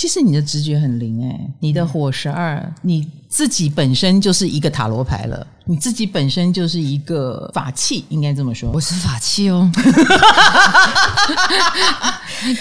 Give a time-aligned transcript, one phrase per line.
[0.00, 8.70] 其实你的直觉很灵哎，你的火十二，你自己本身就是一个塔罗牌了，你自己本身就是一个法器，应该这么说。
[8.72, 9.70] 我是法器哦。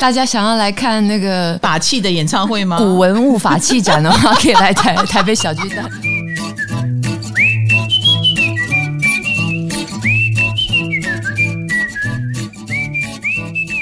[0.01, 2.77] 大家想要来看那个法器的演唱会吗？
[2.77, 5.89] 古文物法器展的话，可以来台台北小巨蛋。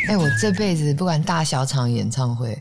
[0.10, 2.56] 哎，我这辈子不管大小场演唱会。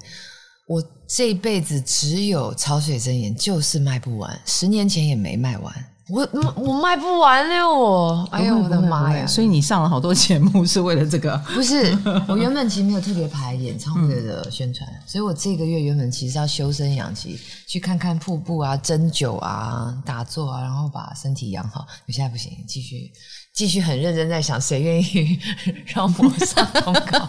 [0.67, 4.39] 我这辈子只有潮水真言，就是卖不完。
[4.45, 5.73] 十年前也没卖完，
[6.09, 8.29] 我我我卖不完了我。
[8.33, 9.25] 哎呦我的妈呀！
[9.27, 11.37] 所以你上了好多节目是为了这个？
[11.55, 21.87] 不是， 我原本其实没有特别排演唱会的宣传，嗯、所以我这个月原本其实要修身养息，去看看瀑布啊、针灸啊、打坐啊，然后把身体养好。
[22.09, 23.13] 我现在不行，继续。
[23.57, 25.39] 继续很认真在想，谁愿意
[25.87, 27.27] 让我上通告？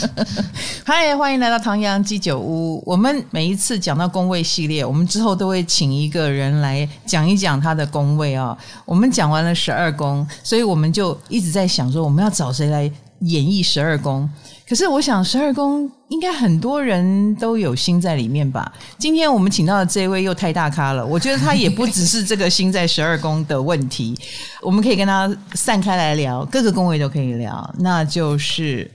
[0.82, 2.82] 嗨，欢迎来到唐阳鸡酒屋。
[2.86, 8.56] 我们每一次讲到工位系列，我们之后都会请一个人来讲一讲他的工位啊。
[8.86, 14.26] 我们讲完了十二宫，所以我们就一直在想说，我们要找谁来演绎十二宫？
[14.68, 18.70] 可是我想，十二宫应该很多人都有心在里面吧？
[18.98, 24.14] 今天我们请到的这位又太大咖了，我觉得他也不只是这个心在十二宫的问题，
[24.60, 27.74] 我们可以跟他散开来聊，各个宫位都可以聊。
[27.78, 28.90] 那就是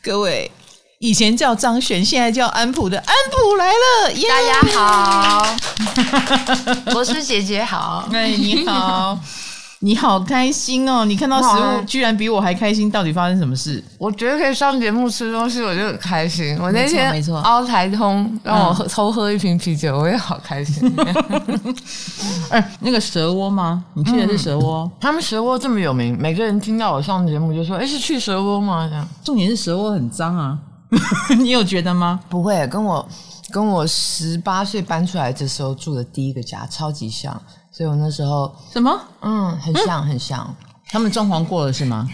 [0.00, 0.48] 各位
[1.00, 5.56] 以前叫张璇，现在叫安普的安普来了，大家好，
[6.92, 9.18] 博士姐姐好，哎，你好。
[9.82, 11.06] 你好开心哦！
[11.06, 13.82] 你看到食物居然比我还开心，到底发生什么事？
[13.96, 16.54] 我觉得可以上节目吃东西，我就很开心。
[16.60, 20.94] 我那天没错，凹台通让我喝偷喝一瓶啤酒，我也好开心。
[22.50, 23.82] 哎，那个蛇窝吗？
[23.94, 24.82] 你去的是蛇窝？
[24.82, 29.08] 嗯，他们蛇窝这么有名，每个人听到我上节目就说：“哎，是去蛇窝吗？”这样。
[29.24, 30.58] 重点是蛇窝很脏啊，
[31.40, 32.20] 你有觉得吗？
[32.28, 33.08] 不会，跟我
[33.52, 37.40] 跟我十八岁搬出来的时候住的第一个家超级像。
[37.72, 39.00] 所以我那时候什么？
[39.22, 40.54] 嗯，很像，很像。
[40.88, 42.08] 他们装潢过了是吗？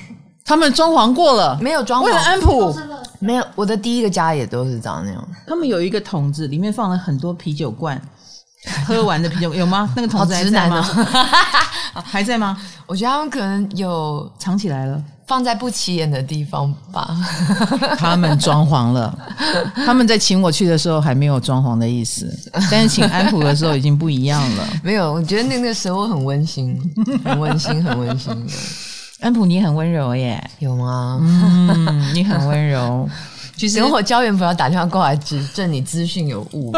[0.45, 2.05] 他们装潢过了，没有装潢。
[2.05, 2.75] 为了安普，
[3.19, 3.47] 没有。
[3.55, 5.29] 我的第一个家也都是长那样。
[5.47, 8.01] 他们有一个桶子，里面放了很多啤酒罐，
[8.87, 9.91] 喝完的啤酒有吗？
[9.97, 10.83] 那个桶子还在吗？
[12.05, 12.57] 还在吗？
[12.87, 15.03] 我觉得他们可能有藏起来了。
[15.27, 17.17] 放在不起眼的地方吧。
[17.99, 19.19] 他们装潢了，
[19.75, 22.33] 他们在请我去的时候还没有装潢的意思，
[22.71, 24.69] 但是请安普的时候已经不一样了。
[24.83, 26.81] 没有，我觉得那个时候很温馨，
[27.25, 28.53] 很温馨，很温馨的。
[29.21, 31.19] 安普，你很温柔耶，有吗？
[31.23, 33.09] 嗯，你很温柔。
[33.57, 36.71] 其实等会教员不要打电话过来指正你资讯有误。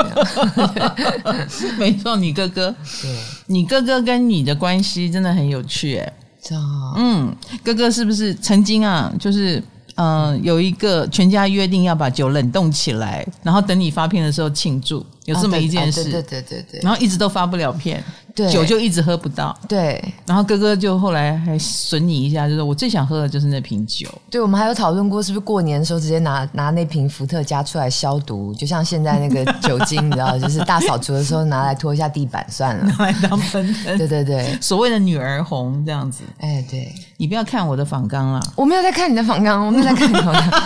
[1.77, 2.73] 没错，你哥哥，
[3.03, 3.11] 对，
[3.47, 6.01] 你哥哥跟你的关系真的很有趣
[6.43, 6.57] 耶。
[6.97, 7.35] 嗯，
[7.65, 9.59] 哥哥是不是曾经啊，就是
[9.97, 18.03] 嗯、呃，有一个全家约定要把酒冷冻起来，然后等你发片的时候庆祝，有这么一件事，对对对对对，然后一直都发不了片。
[18.39, 20.01] 对酒就一直喝不到，对。
[20.25, 24.09] 然后哥哥就后来还损你一下，就是我最想喝的就是那瓶酒。
[24.31, 33.99] 对，我们还有讨论过，是不是过年的时候直接拿拿那瓶伏特加出来消毒，就像现在那个酒精，你知道，就是大扫除的时候拿来拖一下地板算了， 拿来当喷喷。
[33.99, 36.23] 对对对，所谓的女儿红这样子。
[36.39, 40.63] 哎，对，你不要看我的仿纲了，我没有在看你的仿纲，我没有在看你的仿纲。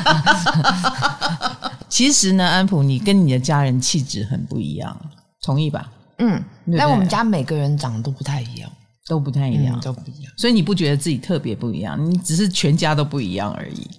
[1.88, 4.94] 其实呢，安普，你跟你的家人气质很不一样，
[5.43, 5.87] 同意吧？
[6.25, 6.43] 嗯，
[6.78, 8.71] 但我们家每个人长得都不太一样，
[9.09, 10.33] 都不太一样，嗯，都不一样。
[10.37, 11.99] 所以你不觉得自己特别不一样？
[12.09, 13.91] 你只是全家都不一样而已。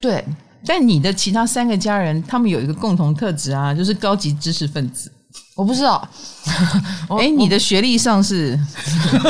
[0.00, 0.24] 对，
[0.64, 5.12] 但你的其他三个家人，他们有一个共同特质啊，就是高级知识分子。
[5.56, 6.08] 我不知道，
[7.20, 8.58] 哎，你的学历上是？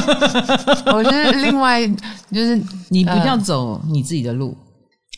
[0.87, 1.87] 我是另外，
[2.31, 4.57] 就是 你不要走你自己的路。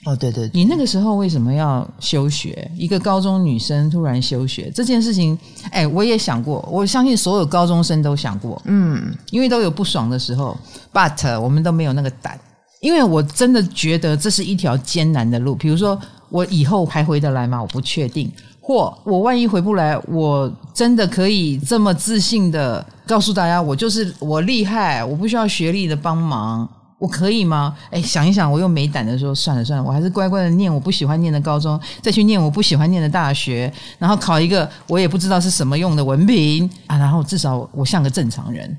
[0.06, 2.70] 哦，对对，你那个时候为什么要休学？
[2.78, 5.36] 一个高中女生突然休学这件事情，
[5.72, 10.56] 哎，我也想过，我相信所有高中生都想过，嗯，因为都有不爽的时候
[10.92, 12.38] ，but 我们都没有那个胆，
[12.80, 15.56] 因为我真的觉得这是一条艰难的路。
[15.56, 17.60] 比如说，我以后还回得来吗？
[17.60, 18.30] 我不确定，
[18.60, 26.68] 或我万一回不来，我真的可以这么自信的告诉大家，我就是我厉害，我不需要学历的帮忙。
[26.98, 27.76] 我可以吗？
[27.90, 38.76] 哎，想一想，我又没胆的说，算了算了，我还是乖乖的念我不喜欢念的高中，再去念我不喜欢念的大学，然后考一个我也不知道是什么用的文凭啊，然后至少我像个正常人。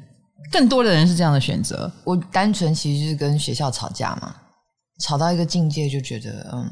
[0.51, 1.91] 更多的人是这样的选择。
[2.03, 4.33] 我单纯其实就是跟学校吵架嘛，
[5.01, 6.69] 吵到一个境界就觉得嗯。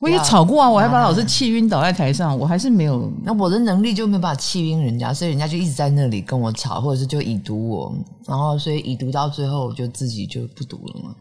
[0.00, 3.10] 我也吵过啊，我还把老师气晕倒在台上，我还是没有。
[3.24, 7.92] 那我的能力就没有办法气晕人家，所以人家就一直在那里跟我吵，或者是就已读我，
[8.26, 11.14] 然后所以已读到最后，我就自己就不读了嘛，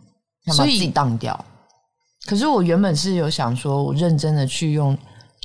[0.45, 1.43] 想把自己当掉。
[2.27, 4.95] 可是我原本是有想说，我认真的去用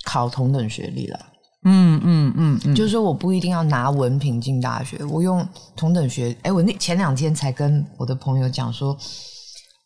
[0.04, 1.18] 考同等学历了。
[1.64, 6.36] 嗯嗯嗯嗯，就是说我不一定要拿文凭进大学，我用同等学。
[6.42, 8.94] 哎，我那前两天才跟我的朋友讲说，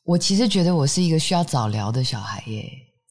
[0.04, 2.64] 我其实觉得我是一个需要早疗的小孩耶。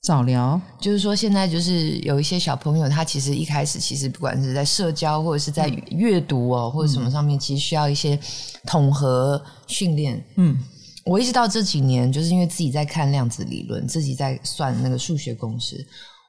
[0.05, 8.19] 早疗就是说，现在就是有一些小朋友，他其实一开始其实不管是在社交或者是在阅读哦，或者什么上面，其实需要一些
[8.67, 10.23] 统合训练。
[10.35, 10.55] 嗯，
[11.05, 15.83] 我一直到这几年，就是因为自己在看量子理论，自己在算那个数学公式。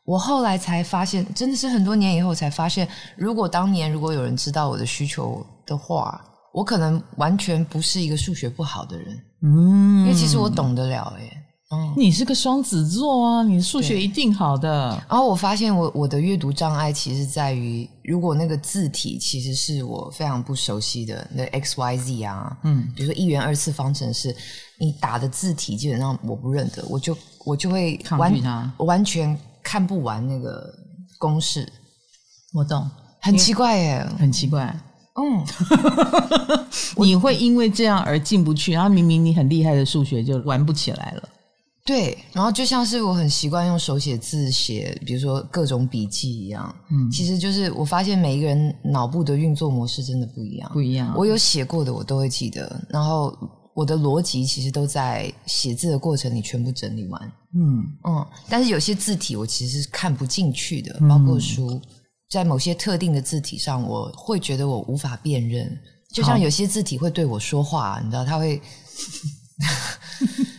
[0.07, 6.19] 我后来才发现，真的是很多年以后才发现，如果当年如果有人知道我的需求的话，
[6.55, 9.23] 我可能完全不是一个数学不好的人。
[9.43, 11.43] 嗯，因为其实我懂得了耶。
[11.73, 14.91] 嗯，你是个双子座啊，你数学一定好的。
[15.09, 24.35] 然后我发现我我的阅读障碍其实在于，如果那个字体其实是我非常不熟悉的，那 X Y Z 啊，嗯，比如说一元二次方程式，
[24.79, 28.01] 你打的字体基本上我不认得，我就我就会
[28.79, 29.39] 完全。
[29.67, 30.73] 看不完那个
[31.19, 31.69] 公式，
[32.55, 32.89] 我懂，
[33.21, 34.73] 很奇怪耶，很奇怪。
[35.17, 35.45] 嗯，
[36.99, 41.29] 你会因为这样而进不去，然后明明你很厉害的数学就玩不起来了。
[41.87, 46.75] 对，然后就像是我很习惯用手写字写，比如说各种笔记一样。
[46.91, 51.15] 嗯，其实就是我发现每一个人脑部的运作模式真的不一样，不一样。
[51.17, 53.35] 我有写过的，我都会记得，然后。
[53.77, 57.21] 我的逻辑其实都在写字的过程里全部整理完，
[57.55, 61.79] 嗯嗯，但是有些字体我其实是看不进去的，包括书，
[62.31, 65.79] 在某些特定的字体上，我会觉得我无法辨认，
[66.11, 68.59] 就像有些字体会对我说话，你知道，他会，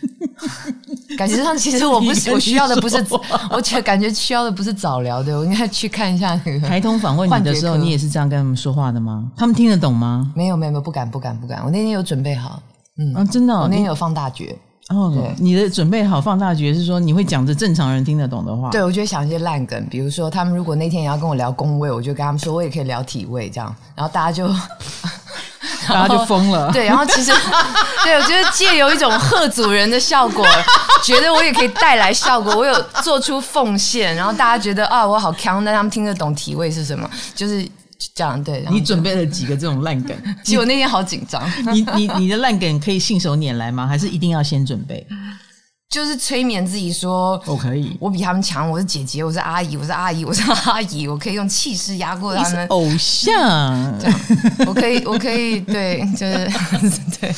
[1.18, 3.04] 感觉上其实我不是 我需要的不是，
[3.50, 6.60] 我觉得感觉需要的不是早聊的，我应该去看一下那个。
[6.68, 9.28] 台通访问你的时候，你也是这样跟他们说话的吗？
[9.36, 10.30] 他们听得懂吗？
[10.36, 12.62] 没有没有没有，不敢不敢不敢，我那天有准备好。
[12.98, 14.56] 嗯啊，真的、哦，我那天有放大绝
[14.90, 15.12] 哦。
[15.12, 18.70] 对，你的准备好放大绝是说你会讲着正常人听得懂的话。
[18.70, 24.48] 对，我就会想一些烂梗，比如说他们如果那天也要跟我聊工位，我就跟他们说我也可以聊体位这样，然后大家就
[25.88, 26.70] 大家就疯了。
[26.72, 27.32] 对，然后其实
[28.04, 30.46] 对我觉得借由一种贺祖人的效果，
[31.02, 37.68] 觉得我也可以带来效果，我有做出奉献，然后大家觉得啊我好强，但他们听得懂体位是什么，就是。
[38.14, 40.16] 这样对，你准备了几个这种烂梗？
[40.44, 41.42] 其实我那天好紧张。
[41.72, 43.88] 你你你的烂梗可以信手拈来吗？
[43.88, 45.04] 还是一定要先准备？
[45.90, 52.66] 就是催眠自己说，我可以，我比他们强，我是姐姐，我是阿姨，我是阿姨，我是阿姨，我可以用气势压过他们。
[52.66, 53.98] 偶像，
[54.68, 56.46] 我可以，我可以，对，就是
[57.18, 57.34] 对。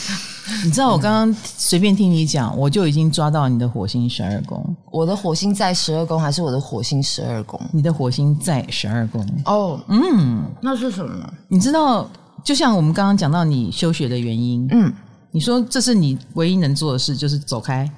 [0.64, 4.74] 你知道我刚刚随便听你讲，我就已经抓到你的火星十二宫。
[4.90, 7.60] 我的火星在十二宫，还是我的火星十二宫？
[7.72, 9.24] 你的火星在十二宫。
[9.44, 11.32] 哦，嗯，那是什么呢？
[11.46, 12.10] 你知道，
[12.42, 14.92] 就像我们刚刚讲到你休学的原因，嗯，
[15.30, 17.88] 你说这是你唯一能做的事，就是走开。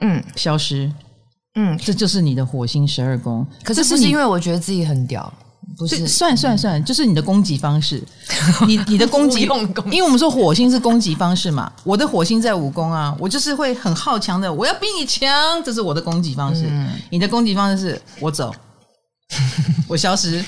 [0.00, 0.90] 嗯，消失，
[1.54, 3.46] 嗯，这就是你的火星十二宫。
[3.62, 5.32] 可是不是因为我觉得自己很屌，
[5.76, 6.06] 不是？
[6.08, 8.02] 算算算，就是你的攻击方式，
[8.66, 9.42] 你你的攻击，
[9.90, 11.70] 因为我们说火星是攻击方式嘛。
[11.84, 15.30] 我的火星在五宫啊，我就是会很好强的，我要比你强，
[15.62, 16.64] 这是我的攻击方式。
[16.70, 18.54] 嗯，你的攻击方式是我走，
[19.86, 20.44] 我消失，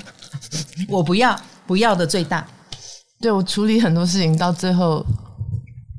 [0.89, 2.47] 我不要，不要的最大。
[3.21, 5.05] 对，我处理很多事情到最后。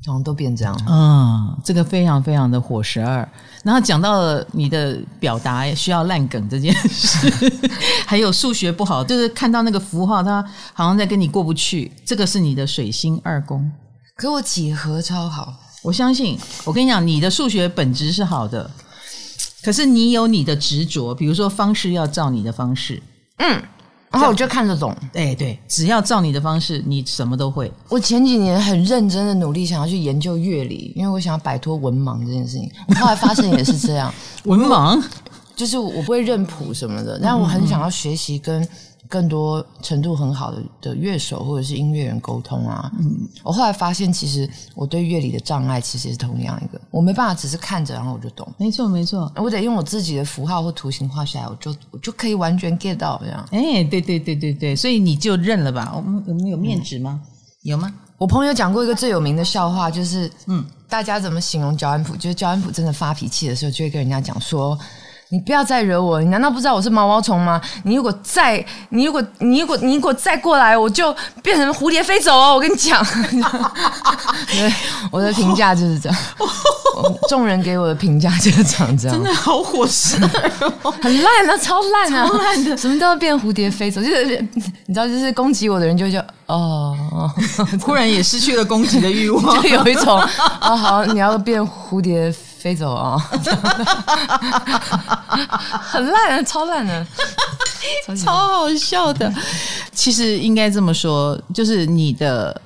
[0.06, 0.78] 哦，都变这样。
[0.86, 3.26] 嗯，这个非常非常的火十二。
[3.62, 7.32] 然后讲到了你的表达需要烂梗这件事，
[8.06, 11.90] 还有数学不好，就是看到那个符号，它好像在跟你过不去。
[12.04, 13.70] 这个是你的水星二宫。
[14.16, 16.38] 可我几何超好，我相信。
[16.64, 18.70] 我跟你讲，你的数学本质是好的，
[19.62, 23.02] 可是你有你的执着，比如说方式要照你的方式。
[23.38, 23.62] 嗯。
[24.14, 27.70] 然后我就看得懂，哎，对，只要照你的方式，你什么都会。
[27.88, 32.70] 我前几年很认真的努力，想要去研究乐理，因为我想要摆脱文盲这件事情。
[32.88, 34.12] 我后来发现也是这样，
[34.44, 35.02] 文盲
[35.56, 38.66] 就是我不会认谱什么的，但我很想要学习跟。
[39.08, 53.46] 更多程度很好的的乐手或者是音乐人沟通啊，嗯，我后来发现，其实我对乐理的障碍其实是同样一个，我没办法只是看着然后我就懂，没错没错，我得用我自己的符号或图形画下来，我就我就可以完全 get 到这样。
[53.52, 55.92] 哎，对对对对对，所以你就认了吧。
[55.94, 57.20] 我们我们有面纸吗？
[57.22, 57.28] 嗯、
[57.62, 57.92] 有吗？
[58.16, 62.16] 我朋友讲过一个最有名的笑话，就是嗯，大家怎么形容焦安普？
[62.16, 64.78] 就是焦安普真的发脾气的时候，就会跟人家讲说。
[65.30, 66.20] 你不要再惹我！
[66.20, 67.60] 你难道不知道我是毛毛虫吗？
[67.84, 72.54] 你如果再，你如果，你如果，你如果再过来，我就变成蝴蝶飞走哦！
[72.54, 73.04] 我跟你讲，
[74.46, 74.72] 对，
[75.10, 76.18] 我的评价就是这样。
[77.28, 80.16] 众人给我的评价就是这样，真的好火势，
[81.02, 84.46] 很烂啊，超烂啊，超烂的，什么都要变蝴蝶飞走，就是
[84.86, 86.94] 你知道，就是攻击我的人就会就哦，
[87.80, 92.32] 突然也失去了攻击的欲望， 就有一种啊、哦，好，你要变蝴蝶。
[92.64, 93.20] 飞走啊、哦！
[95.82, 97.06] 很烂啊，超烂 的。
[98.16, 99.30] 超好笑的。
[99.92, 102.58] 其实应该这么说，就是你的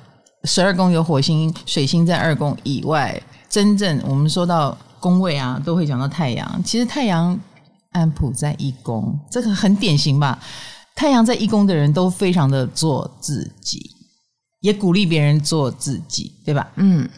[0.45, 6.63] 十二宫有火星、水星在二宫以外，真正我们说到宫位啊，都会讲到太阳。
[6.63, 7.37] 其实太阳
[7.91, 10.39] 安普在一宫，这个很典型吧？
[10.95, 13.91] 太阳在一宫的人都非常的做自己，
[14.61, 16.65] 也鼓励别人做自己，对吧？
[16.77, 17.09] 嗯，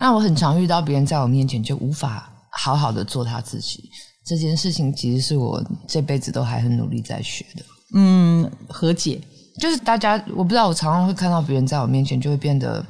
[0.00, 3.90] 那我很常遇到别人在我面前就无法好好的做他自己。
[4.24, 7.62] 这件事情其实是我这辈子都还很努力在学的。
[7.94, 9.20] 嗯，和解
[9.58, 12.84] 就是大家，我不知道，我常常会看到别人在我面前就会变得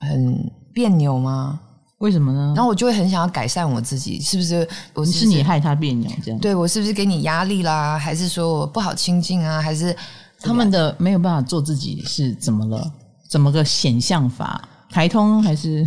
[0.00, 1.60] 很别扭吗？
[1.98, 2.52] 为什么呢？
[2.54, 4.66] 然后我就会很想要改善我自己，是不是？
[4.94, 6.40] 我是，是你害他别扭这样？
[6.40, 7.98] 对，我是不是给你压力啦？
[7.98, 9.60] 还是说我不好亲近啊？
[9.60, 9.94] 还是
[10.40, 12.92] 他们的没有办法做自己是怎么了？
[13.28, 14.68] 怎么个显象法？
[14.90, 15.84] 台通还是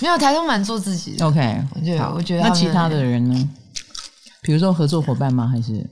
[0.00, 3.50] 没有台通蛮做自己的？OK，我觉得我觉得那其他的人呢？
[4.42, 5.46] 比如说合作伙伴吗？
[5.46, 5.88] 还是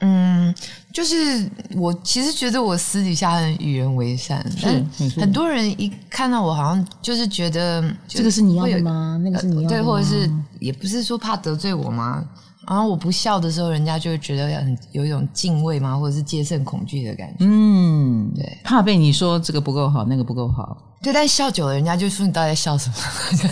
[0.00, 0.54] 嗯，
[0.92, 4.84] 就是我其实觉得我私底下很与人为善，是
[5.20, 9.20] 很多人一看到我好像就是觉得这个是你要的吗？
[9.22, 9.82] 那个是你要的吗？
[9.82, 12.24] 对，或者是也不是说怕得罪我吗？
[12.66, 15.98] 然后我不笑的时候，人家就会觉得很有一种敬畏吗？
[15.98, 17.36] 或者是戒慎恐惧的感觉？
[17.40, 20.76] 嗯，对，怕被你说这个不够好，那个不够好。
[21.04, 22.96] 对，但笑久了，人家就说你到底在笑什么？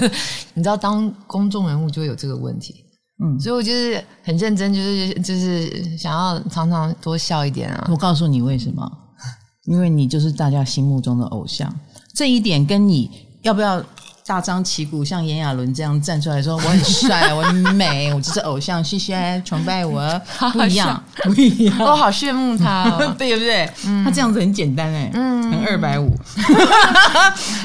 [0.55, 2.75] 你知道，当公众人物就会有这个问题。
[3.23, 7.87] 嗯，所以我就是很认真，就是就是想要常常多笑一点啊。
[7.91, 8.91] 我告诉你为什么？
[9.67, 11.73] 因为你就是大家心目中的偶像，
[12.15, 13.11] 这一点跟你
[13.43, 13.85] 要不要
[14.25, 20.01] 大张旗鼓像炎亚纶这样站出来说我很帅，我很美，我就是偶像，谢谢崇拜我，
[20.53, 21.79] 不一样，不一样。
[21.81, 23.69] 我好羡慕他哦， 对不对？
[23.87, 26.15] 嗯，他这样子很简单哎，嗯，二百五，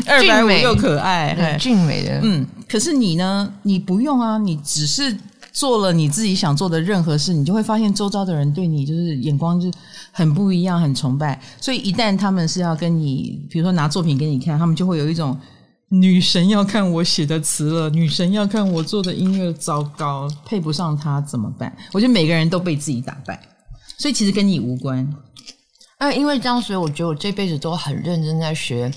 [0.07, 2.19] 二百五又可爱，很俊美的。
[2.23, 3.51] 嗯，可是你呢？
[3.63, 5.17] 你不用啊，你只是。
[5.53, 9.71] 做了你自己想做的任何事，你就会发现周遭的人对你就是眼光就
[10.11, 11.41] 很不一样，很崇拜。
[11.59, 15.35] 所以一旦他们是要跟你，比如说拿作品给你看，他们就会有一种
[15.89, 21.75] 女神要看我写的词了，女神要看我做的音乐，糟糕，配不上她怎么办？
[21.93, 23.41] 我觉得每个人都被自己打败，
[23.97, 25.07] 所以其实跟你无关。
[25.97, 28.91] 啊，因为这样，所以我觉得我这辈子都很认真在学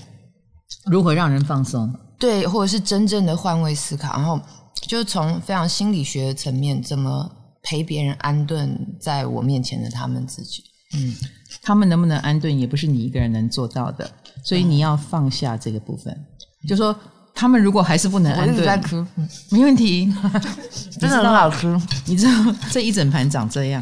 [0.85, 4.39] 如何让人放松，对，或者是真正的换位思考，然后。
[4.87, 7.29] 就是从非常心理学的层面，怎么
[7.61, 10.63] 陪别人安顿在我面前的他们自己，
[10.95, 11.13] 嗯，
[11.61, 14.09] 他们能不能安顿，也不是你一个人能做到的，
[14.43, 16.17] 所以你要放下这个部分。
[16.63, 16.95] 嗯、就说
[17.33, 19.05] 他们如果还是不能安顿，在哭，
[19.49, 20.13] 没问题，
[20.99, 21.79] 真的很好吃。
[22.05, 22.31] 你知道
[22.69, 23.81] 这一整盘长这样，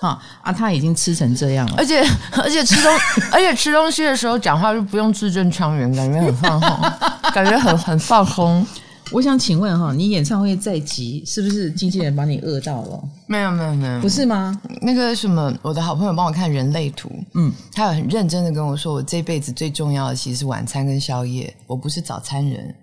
[0.00, 2.02] 啊啊，他已经吃成这样了，而且
[2.42, 2.92] 而且吃东
[3.30, 6.92] 而且吃东西的时候讲话就不用字正腔圆，感觉很放松，
[7.32, 8.66] 感觉很很放松。
[9.12, 13.08] 我想请问哈，你演唱会在即，是不是经纪人把你饿到了？
[13.26, 14.58] 没有没有没有，不是吗？
[14.80, 21.54] 那个什么，我的好朋友帮我看人类图，嗯，他有很认真的跟我说，我这辈子最重要的其实是晚餐跟宵夜。
[21.66, 22.74] 我不是早餐人，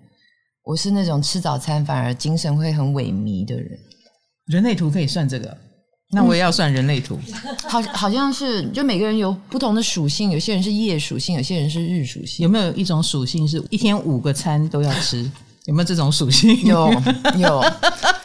[0.64, 3.76] 我是那种吃早餐反而精神会很萎靡的人。
[4.46, 5.56] 人类图可以算这个，
[6.12, 7.18] 那我也要算人类图。
[7.26, 12.44] 嗯、好，好像是就每个人有不同的属性，有些人是夜属性，有些人是日属性。
[12.44, 15.28] 有没有一种属性是一天五个餐都要吃？
[15.66, 16.56] 有没有这种属性？
[16.64, 16.90] 有
[17.36, 17.62] 有，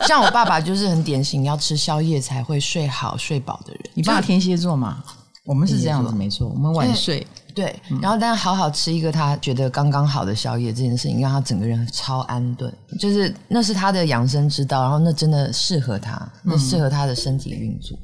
[0.08, 3.82] 像我爸爸就是很典型，要吃宵夜才会睡好睡饱的人。
[3.94, 5.04] 你爸天蝎座嘛？
[5.46, 7.25] 我们是这样子，没错，我们晚睡。
[7.54, 17.98] 对，然后但是好好吃一个他觉得刚刚好的宵夜，这件事情让他整个人超安顿，就是那是他的养生之道，然后那真的适合他，那适合他的身体运作。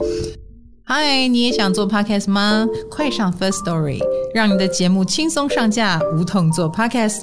[0.84, 2.66] 嗨，你也想做 podcast 吗？
[2.90, 3.98] 快上 First Story，
[4.32, 7.22] 让你的节目轻松上架，无痛做 podcast。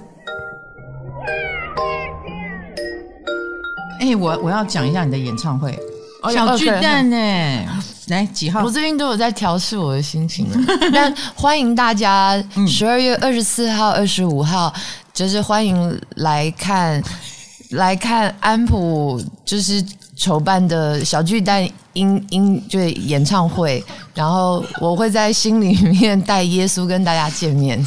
[4.05, 5.75] 哎、欸，我我要讲一下你的演唱会，
[6.21, 7.15] 哦、小巨蛋呢？
[8.09, 8.63] 来几号？
[8.63, 10.47] 我最近都有在调试我的心情。
[10.93, 14.71] 但欢迎大家十二月二十四号、二十五号，
[15.11, 17.01] 就是欢迎来看
[17.71, 19.83] 来看安普就是
[20.15, 23.83] 筹办的小巨蛋音音就是演唱会。
[24.13, 27.83] 然后我会在心里面带耶稣跟大家见面。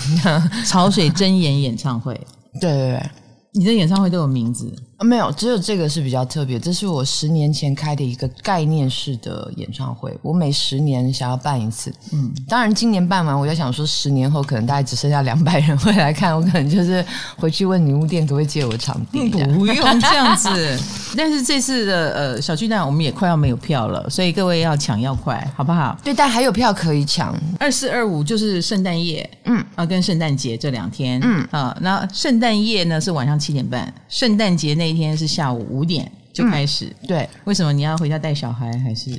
[0.67, 2.13] 潮水真言演唱会，
[2.61, 3.11] 对对对，
[3.53, 4.69] 你的演唱会都有名字。
[5.01, 6.59] 没有，只有这个是比较特别。
[6.59, 11.93] 这是我十年前开的一个概念式的演唱会，我每十年想要办一次。
[12.13, 17.05] 嗯，当然今年办完，我就想说，十年后可能大概只剩下两百人会来看，我可能就是
[17.37, 19.29] 回去问女巫店可不可以借我场地。
[19.29, 20.77] 不用 这样子。
[21.17, 25.97] 但是这次的呃小巨蛋我们也快要没有票了，所以各位要抢要快，好不好？
[26.03, 27.33] 对，但还有票可以抢。
[27.61, 34.88] 二四二五就是圣诞夜，嗯啊，跟圣诞节这两天，嗯啊，那圣诞夜呢是晚上七点半，圣诞节那。
[34.89, 36.87] 那一天是下午五点，就开始。
[37.03, 38.73] 嗯、对，为什么你要回家带小孩？
[38.79, 39.11] 还是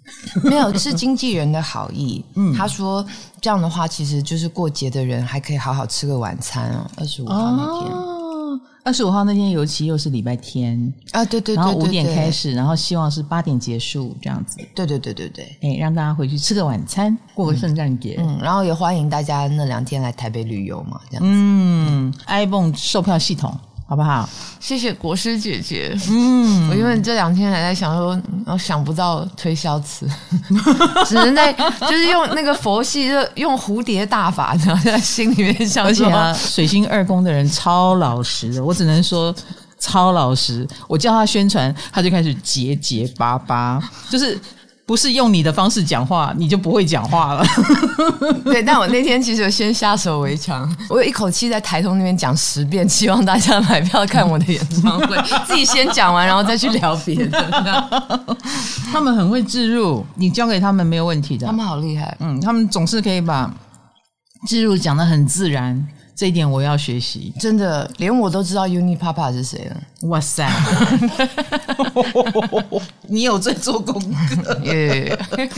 [0.42, 0.72] 没有？
[0.78, 2.24] 是经纪人的好意。
[2.34, 3.04] 嗯，他说
[3.42, 6.90] 这样的话，其实就是过节的人还可以好好吃个晚餐哦。
[6.96, 7.92] 二十五号那天。
[7.92, 8.04] 哦
[8.84, 14.56] 二十五号那天，尤其又是礼拜天啊，对对对，然后五点开始，然后希望是八点结束这样子。
[14.74, 18.16] 对对对对对，哎，让大家回去吃个晚餐，过个圣诞节。
[18.18, 21.28] 嗯，然后也欢迎大家那两天来台北旅游嘛，这样子。
[21.30, 23.54] 嗯，iPhone 售票系统。
[23.88, 24.28] 好不好？
[24.60, 25.96] 谢谢国师姐姐。
[26.10, 30.06] 嗯，我因为这两天还在想说，我想不到推销词，
[31.08, 35.86] 只能在就是用那个佛系，就用蝴蝶大法，然后在心里面想。
[35.86, 39.34] 而且啊，水星二宫的人超老实的，我只能说
[39.78, 40.68] 超老实。
[40.86, 44.38] 我叫他宣传，他就开始结结巴巴，就是。
[44.88, 47.44] 不是用你的方式讲话，你就不会讲话了。
[48.42, 55.14] 对，但我那天其实先下手为强， 我有一口气在台通那边讲十遍，希望大家买票看我的演唱会。
[55.46, 57.38] 自己先讲完，然后再去聊别的。
[58.90, 61.46] 他们很会置入，你交给他们没有问题的。
[61.46, 63.52] 他们好厉害，嗯，他们总是可以把
[64.46, 65.86] 置入讲的很自然。
[66.18, 69.76] 这一点我要学习，真的，连我都知道 Uni Papa 是谁了。
[70.08, 70.50] 哇塞，
[73.06, 73.94] 你有在做功
[74.42, 75.16] 课耶！
[75.38, 75.48] Yeah.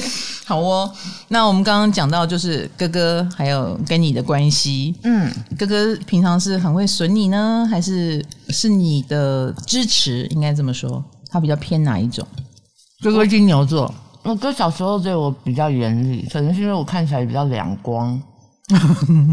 [0.45, 0.93] 好哦，
[1.29, 10.26] 那我们刚刚讲到就是哥哥还有跟你的关系，嗯，哥哥平常是很会损你呢，还是是你的支持？
[10.26, 12.26] 应该这么说，他比较偏哪一种？
[13.00, 18.21] 哥哥金牛座，我哥小时候对我比较严厉，可能是因为我看起来比较两光。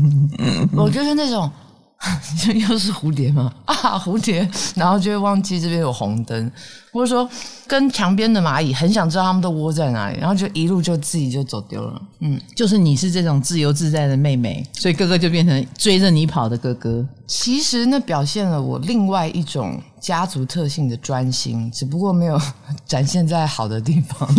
[0.76, 1.50] 我就是那种，
[2.44, 3.52] 就又是蝴蝶嘛？
[3.66, 6.52] 啊，蝴蝶，然后就会忘记这边有红灯，
[6.92, 7.28] 或者说
[7.66, 12.02] 跟墙边的蚂蚁很想知道他们的窝在哪里，然后就一路就自己就走丢了。
[12.20, 17.06] 嗯，就是你是这种自由自在的妹妹，所以哥哥就变成追着你跑的哥哥。
[17.28, 22.40] 其实那表现了我另外一种家族特性的专心，只不过没有
[22.86, 24.30] 展现在好的地方。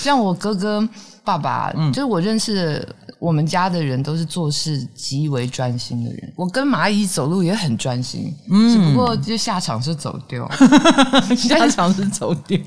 [0.00, 0.88] 像我哥哥
[1.26, 2.88] 爸爸，嗯，就是我认识的。
[3.18, 6.32] 我们家的人都是做事极为专心的人。
[6.36, 10.46] 我跟蚂蚁走路也很专心，嗯，只不过就下场是走丢，
[11.34, 12.60] 下场是走丢。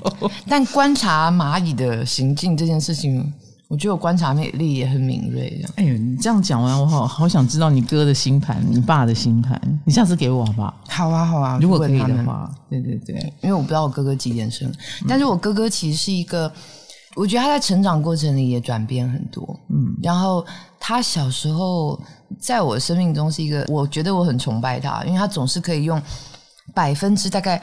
[0.48, 3.32] 但观察蚂蚁的行径这件事情，
[3.68, 5.64] 我觉得我观察力也很敏锐。
[5.76, 10.74] 哎呦，你这样讲完，我好好想知道你哥的星盘，你爸的星盘，你下次给我好不好？
[10.88, 14.68] 好啊，好啊，如果可以的话，对对对，因为我不知道我哥哥几点生，
[15.08, 16.52] 但是我哥哥其实是一个。
[17.16, 20.46] 我觉得他在成长过程里也转变很多，嗯，然后
[20.78, 22.00] 他小时候
[22.38, 26.00] 在我生命中是一个，我觉得我很崇拜他，因为他总是可以用
[26.72, 27.60] 百分之大概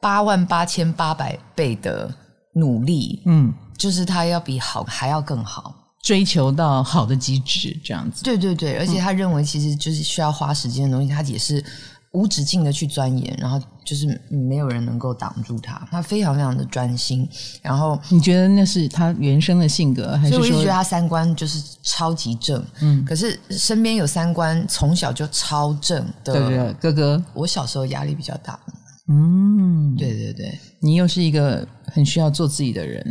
[0.00, 2.14] 八万八千八百倍的
[2.52, 8.22] 努力，嗯，就是他要比好还要更好，追求到好的极致这样子。
[8.22, 11.64] 对对对，而且他认为其实就是需要花时间的东西，他也是。
[12.12, 15.86] 无止境的去钻研，然后就是没有人能够挡住他。
[15.92, 17.28] 他非常非常的专心。
[17.62, 20.38] 然后你觉得那是他原生的性格，还是说？
[20.38, 22.64] 所以我一直觉得他三观就是超级正。
[22.80, 28.58] 嗯，可是身边有三观从小就超正的对对哥哥，我小时候压力比较大。
[29.06, 33.04] 嗯，对对对，你又是一个很需要做自己的人，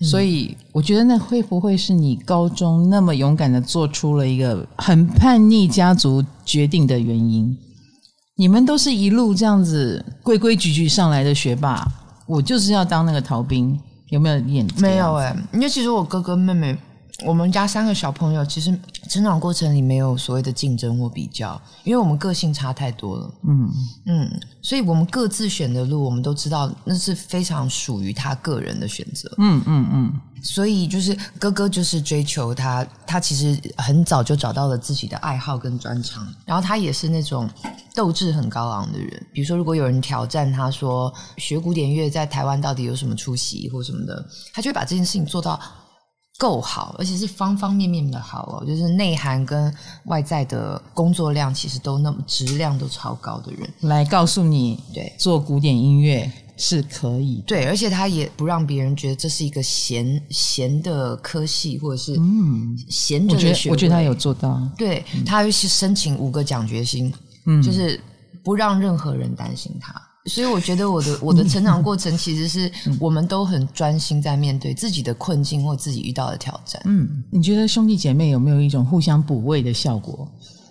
[0.00, 7.56] 嗯，所以我觉得那会不会是你高中那么勇敢的做出了一个很叛逆家族决定的原因？
[8.42, 11.86] 你们都是一路这样子规规矩矩上来的学霸，
[12.26, 13.78] 我就是要当那个逃兵，
[14.08, 14.66] 有没有演？
[14.78, 16.76] 没有哎、欸，因为其实我哥哥妹妹，
[17.24, 18.76] 我们家三个小朋友，其实
[19.08, 23.34] 成长过程里没有所谓的竞争或比较，因为我们个性差太多了。
[23.48, 23.70] 嗯
[24.06, 29.32] 嗯，所以我们各自选的路，我们都知道那是非常属于他个人的选择。
[29.38, 30.20] 嗯嗯嗯。
[30.44, 37.48] 所以就是哥哥就是追求他，他其实很早就找到了自己的爱好跟专长，然后他也是那种
[37.94, 39.26] 斗志很高昂的人。
[39.32, 45.60] 比如说，如果有人挑战他说学古典乐在台湾到底有什么出息或什么的，他就会把这件事情做到
[46.38, 49.72] 够好，而且是方方面面的好哦，就是内涵跟
[50.06, 56.30] 外在的工作量其实都那么质量都超高的人来告诉你，对，做古典音乐。
[56.54, 63.72] 是可以，对，而且他也不让别人觉得这是一个闲闲的科系，或者是嗯闲着的学我。
[63.72, 67.12] 我觉得他有做到，对，他是申请五个奖学金，
[67.46, 67.98] 嗯，就是
[68.44, 70.00] 不让任何人担心他。
[70.26, 76.80] 所以我觉得我的我的成长过程，其实是我们都很专心在面对自己的困境或自己遇到的挑战。
[76.84, 80.28] 嗯，你觉得兄弟姐妹有没有一种互相补位的效果？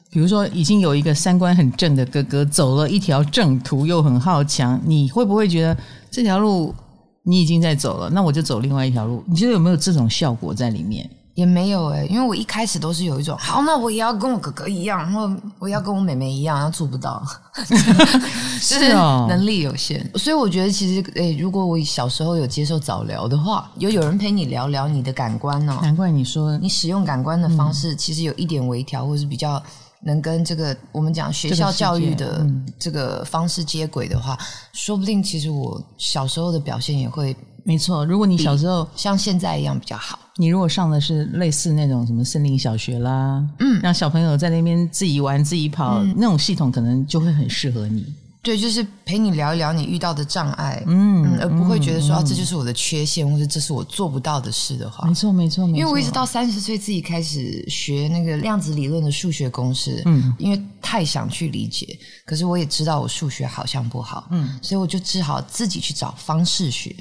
[0.09, 5.77] 比如说，已经有一个三观很正的哥哥走了一条正途，又很好强，你会不会觉得
[6.09, 6.75] 这条路
[7.23, 8.09] 你已经在走了？
[8.09, 9.23] 那我就走另外一条路。
[9.27, 11.09] 你觉得有没有这种效果在里面？
[11.33, 17.23] 也没有哎、欸，因为我一开始都是有一种，好，那我也要跟我哥哥一样，然后我要跟我妹妹一样，然后做不到，
[17.63, 20.09] 就是能力有限。
[20.15, 29.61] 所以我觉得其实，哎、欸，如果我小时候有接受早疗的话，有有人陪你聊聊你的感官呢、喔，难怪你说你使用感官的方式，其实有一点微调，或是比较
[30.03, 32.45] 能跟这个我们讲学校教育的
[32.77, 34.37] 这个方式接轨的话，
[34.73, 37.33] 说不定其实我小时候的表现也会。
[37.63, 48.05] 没错，如果你小时候像现在一样比较好，你如果上的是类似那种什么森林小学啦，嗯，让小朋友在那边自己玩、自己跑，嗯、那种系统可能就会很适合你。
[48.43, 55.07] 对，就是陪你聊一聊你遇到的障碍，嗯，嗯，而不会觉得说、嗯啊、这就是我的缺陷，或者这是我做不到的事的话。
[55.07, 55.77] 没错，没错，没错。
[55.77, 61.87] 因为我一直到三十岁自己开始学那个量子理论的数学公式，嗯，因为太想去理解，
[62.25, 66.95] 可是我也知道我数学好像不好，嗯，所以我就只好自己去找方式学。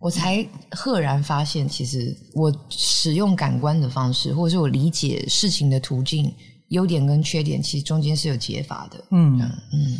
[0.00, 6.34] 我才赫然发现，其实我使用感官的方式，或者是我理解事情的途径，
[6.68, 9.04] 优点跟缺点，其实中间是有解法的。
[9.10, 9.98] 嗯嗯，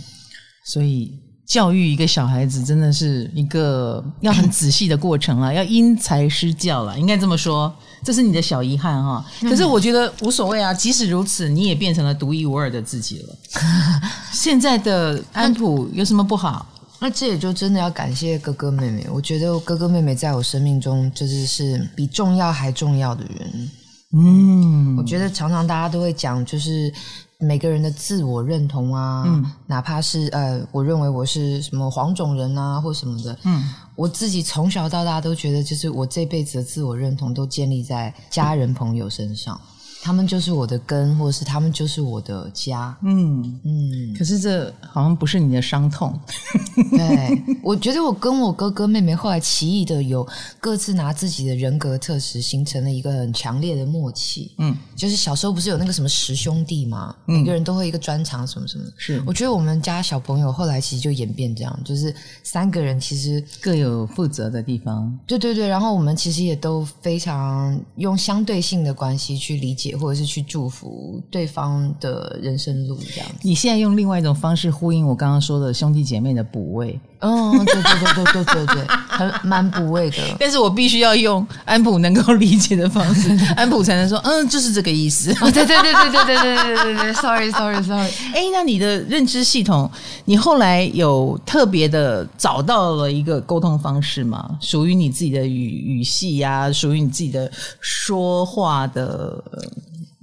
[0.65, 1.13] 所以
[1.47, 7.71] 教育一个小孩子，真的是一个要很仔细的过程了，要因材施教了，应该这么说。
[8.03, 10.73] 这是你的小遗憾哈，可是我觉得无所谓啊。
[10.73, 13.37] 即使如此，你也变成了独一无二的自己了。
[14.33, 16.67] 现在的安普有什么不好？
[17.01, 19.07] 那这也就真的要感谢哥哥妹妹。
[19.11, 23.71] 我觉得哥哥妹妹在我生命中就是是比重要还重要的人。
[24.13, 26.93] 嗯，我觉得常常大家都会讲，就是
[27.39, 39.59] 每个人的自我认同啊，嗯，哪怕是呃，我认为我是什么黄种人啊，或什么的，嗯，我自己从小到大都觉得，就是我这辈子的自我认同都建立在家人朋友身上。
[40.03, 42.97] 他们就是我的根，或者是他们就是我的家。
[43.03, 44.15] 嗯嗯。
[44.17, 46.19] 可是这好像不是你的伤痛。
[46.91, 50.27] 对，我觉得我跟我哥哥妹妹后来奇异的有
[50.59, 54.53] 各自拿自己的人格特质，形成了一个很强烈的默契。
[54.59, 57.15] 嗯，就是小时候不是有那个什么十兄弟嘛？
[57.27, 58.85] 嗯、每个人都会一个专长，什么什么。
[58.97, 65.19] 是，我觉得我们家小朋友后来其实就演变这样，就是三个人其实各有负责的地方。
[65.27, 69.90] 对对对，然后我们其实也都非常用相对性的关系去理解。
[69.97, 73.37] 或者是去祝福对方的人生路这样子。
[73.43, 76.99] 你现在用另外一种方式呼应我刚刚说的兄弟姐妹的补位。
[77.21, 80.17] 嗯，对对对对对对对，很蛮补位的。
[80.39, 85.31] 但是我必须要用安普能够理解的方式，安普才能说，嗯，就是这个意思。
[85.41, 88.11] 哦，对对对对对对对对对对，sorry sorry sorry。
[88.35, 89.91] 哎，那你的认知系统，
[90.25, 94.59] 你后来有特别的找到了一个沟通方式吗？
[94.61, 99.43] 属于你自己的语语系呀、啊，属于你自己的说话的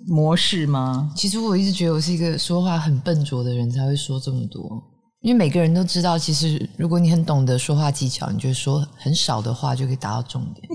[0.08, 1.12] 模式吗？
[1.16, 4.82] 其实我一直觉得我是一个说话很笨拙的人，才会说这么多。
[5.28, 10.66] 因为每个人都知道，其实如果你很懂得说话技巧，你就说很少的话就可以达到重点。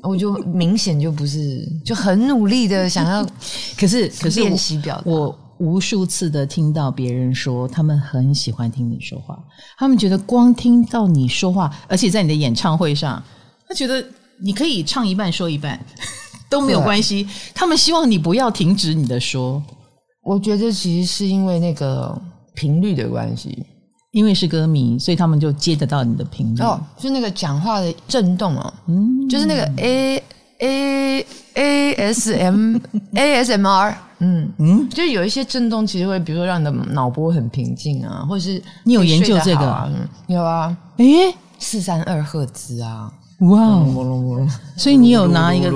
[0.00, 3.26] 我就明显就不是，就很努力的想要，
[3.76, 5.02] 可是可是 练习表达。
[5.10, 9.36] 我无数次的听到别人说，他们很喜欢听你说话，
[9.76, 13.20] 他们觉得光听到你说话，而且在你的演唱会上，
[13.68, 14.06] 他觉得
[14.40, 15.84] 你可以唱一半说一半
[16.48, 17.26] 都没有关系。
[17.52, 19.60] 他们希望你不要停止你的说。
[20.22, 22.16] 我觉得其实是因为那个。
[22.54, 23.66] 频率的关系，
[24.12, 26.62] 因为是歌迷，所以他们就接得到你的频率。
[26.62, 30.22] 哦，是那个讲话的震动哦，嗯，就是那个 A
[30.58, 32.76] A A S M
[33.14, 34.50] A S M R，嗯。
[34.58, 39.66] 嗯，就有一些震动，其实会比如说让你的脑波很平静啊，或者是你有研究这个？
[39.66, 39.90] 啊？
[40.28, 43.12] 有啊，诶，四三二赫兹啊。
[43.40, 43.84] 哇
[44.76, 45.70] 所以你有拿一个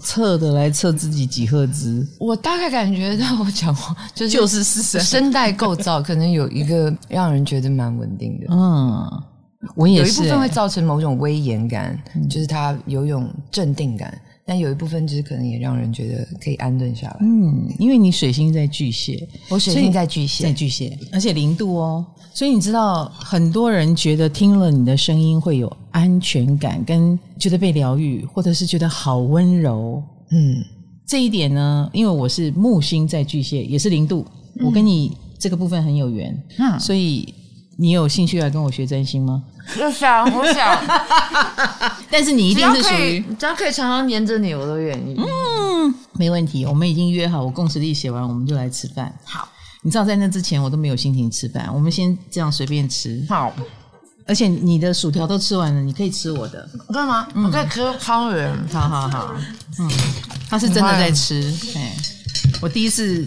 [0.00, 2.06] 测的来测自己几赫兹？
[2.18, 8.46] 我大概感觉到我讲话就是就是四声带构造可能有一个让人觉得蛮稳定的。
[8.50, 9.04] 嗯，
[9.74, 14.16] 我也是，有一部分会造成某种威严感，嗯、就是它有一种镇定感。
[14.48, 17.16] 但有一部分就是可能也让人觉得可以安顿下来。
[17.20, 22.06] 嗯，因为你水星在巨蟹，我水星在巨蟹，在巨蟹，而且零度哦。
[22.32, 30.00] 所以你知道，很多人觉得听了你的声音会有安全感，跟觉得被疗愈，或者是觉得好温柔。
[30.30, 30.62] 嗯，
[31.04, 34.24] 这一点呢，因为我是木星在巨蟹，也是零度，
[34.60, 36.40] 嗯、我跟你这个部分很有缘。
[36.58, 37.34] 嗯，所以
[37.78, 39.42] 你有兴趣来跟我学真心吗？
[39.78, 40.82] 我想，我想，
[42.10, 45.14] 但是你一定是属于只要可以常常黏着你，我都愿意。
[45.18, 49.12] 嗯，没问题，我们已经约好，我共识力写完，我们就来吃饭。
[49.24, 49.48] 好，
[49.82, 53.22] 你知道在那之前我都没有心情吃饭，我们先这样随便吃。
[53.28, 53.52] 好，
[54.26, 56.66] 而且你的薯条都吃完了，你可以吃我的。
[56.88, 57.26] 真的吗？
[57.34, 58.56] 嗯、我可以吃汤圆。
[58.72, 59.34] 好好好，
[59.80, 59.90] 嗯，
[60.48, 61.52] 他是真的在吃。
[61.74, 61.94] 哎，
[62.62, 63.26] 我第一次。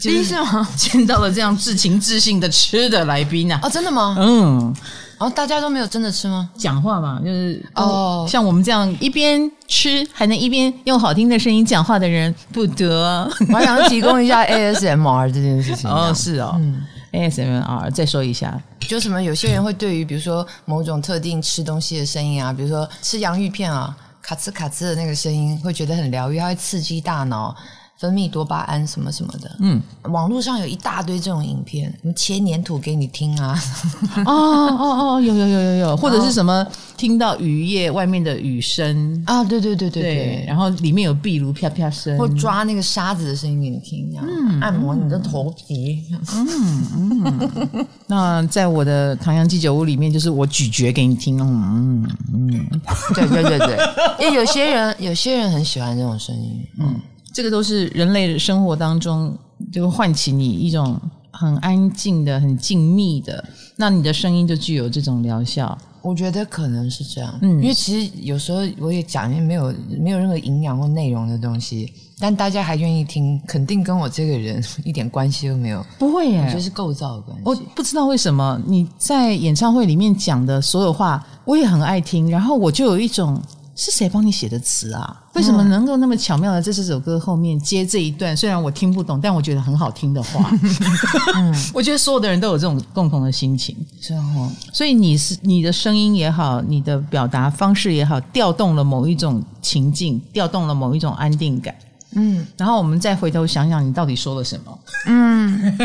[0.00, 0.66] 第一次吗？
[0.76, 3.60] 见到了这样至情至性的吃的来宾啊！
[3.62, 4.16] 哦，真的吗？
[4.18, 4.74] 嗯，
[5.18, 6.48] 然后、哦、大家都没有真的吃吗？
[6.56, 13.30] 讲话嘛，就是哦，像我们这样一边吃还能一边用好听的声音讲话的人不得。
[13.52, 15.90] 我还想提供一下 ASMR 这件事情。
[15.90, 16.82] 哦，是哦，嗯
[17.12, 27.54] ，ASMR 再说一下，就什么有些人会对于比如说某种特定吃东西的声音啊，比如说吃洋芋片啊，卡哧卡哧的那个声音，会觉得很疗愈，它会刺激大脑。
[28.00, 33.54] 分泌多巴胺什么什么的，嗯，网络上有一大堆这种影片，什么切黏土给你听啊，
[34.24, 39.22] 哦哦哦，有有有有有，或者是什么听到雨夜外面的雨声。
[39.26, 52.80] 啊，对对对对对，然后里面有壁炉啪啪声，或抓那个沙子的声音给你听，嗯，按摩你的头皮，嗯嗯，那在我的唐阳鸡酒屋里面，就是我咀嚼给你听，嗯嗯，
[53.14, 53.78] 对对对对，
[54.24, 56.98] 因为有些人有些人很喜欢这种声音，嗯。
[57.32, 59.36] 这个都是人类生活当中
[59.72, 63.44] 就会唤起你一种很安静的、很静谧的，
[63.76, 65.76] 那你的声音就具有这种疗效。
[66.02, 75.84] 我觉得可能是这样，嗯，因为其实有时候我也讲一些没有没有任何营养或内容的东西，但大家还愿意听，肯定跟我这个人一点关系都没有。
[75.98, 77.42] 不会耶，我觉得是构造的关系。
[77.44, 83.40] 我不知道为什么你在演唱会里面讲的所有话，我也很爱听，然后我就有一种。
[83.82, 85.24] 是谁帮你写的词啊？
[85.32, 88.36] 为什么能够那么巧妙的在这首歌后面接这一段？
[88.36, 90.50] 虽然我听不懂，但我觉得很好听的话。
[91.34, 94.52] 嗯，我觉得所有的人都有这种共同的心情，是哦。
[94.70, 101.74] 所以你是你的声音也好，你的表达方式也好，调动了某一种情境，调动了某一种安定感。
[102.12, 104.78] 嗯，然后我们再回头想想，你到底说了什么？
[105.06, 105.78] 嗯，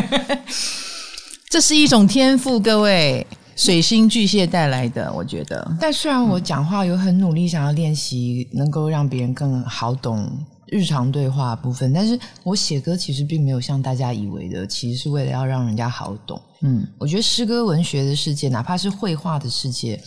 [1.50, 3.26] 这是一种天赋，各位。
[3.56, 5.78] 水星巨蟹带来的，我觉得。
[5.80, 10.30] 但虽然我讲话有很努力想要练习，能够让别人更好懂
[10.68, 16.42] 日常对话部分，但是我写歌其实并没有像大家以为的，其实是为了要让人家好懂。
[16.62, 20.02] 嗯，我觉得诗歌文学的世界，哪怕是绘画的世界，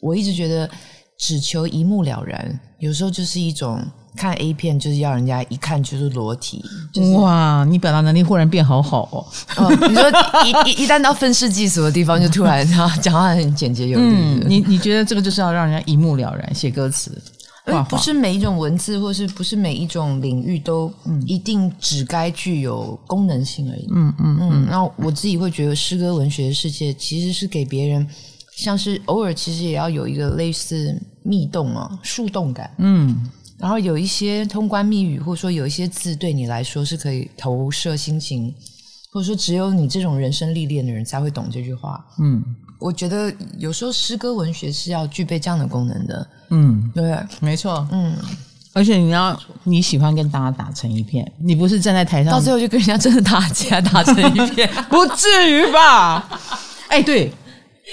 [0.00, 0.68] 我一直觉得
[1.18, 3.84] 只求一目了然，有时候就是一种。
[4.16, 7.64] 看 A 片就是要人家一看就是裸体，就是、哇！
[7.68, 9.26] 你表达能力忽然变好好哦。
[9.62, 10.10] 哦你说
[10.44, 14.04] 一一一旦到愤世嫉俗的地方，就突然 他讲话很简洁有力。
[14.08, 17.16] 嗯，你你觉得这个就是要让人家一目了然，写歌词。
[17.88, 20.88] 不是每一种文字，或是不是每一种领域都
[21.26, 23.88] 一定只该具有功能性而已。
[23.92, 24.66] 嗯嗯嗯。
[24.70, 28.06] 那、嗯、我自己会觉得，诗歌文学的世界其实是给别人，
[28.54, 32.70] 像是偶尔其实也要有一个类似密动啊、树洞感。
[32.78, 33.28] 嗯。
[33.58, 38.54] 然后有一些通关密语，或者说有一些字对你来说是可以投射心情，
[39.12, 42.04] 或者说只有你这种人生历练的人才会懂这句话。
[42.18, 42.44] 嗯，
[42.78, 46.28] 我觉得有时候诗歌文学是要具备这样的功能的。
[46.50, 47.88] 嗯，对，没错。
[47.90, 48.14] 嗯，
[48.74, 56.28] 而且你要你喜欢跟大家打成一片，你不是站在台上，到最后就跟人家真的打架，打成一片， 不至于吧？
[56.88, 57.32] 哎，对，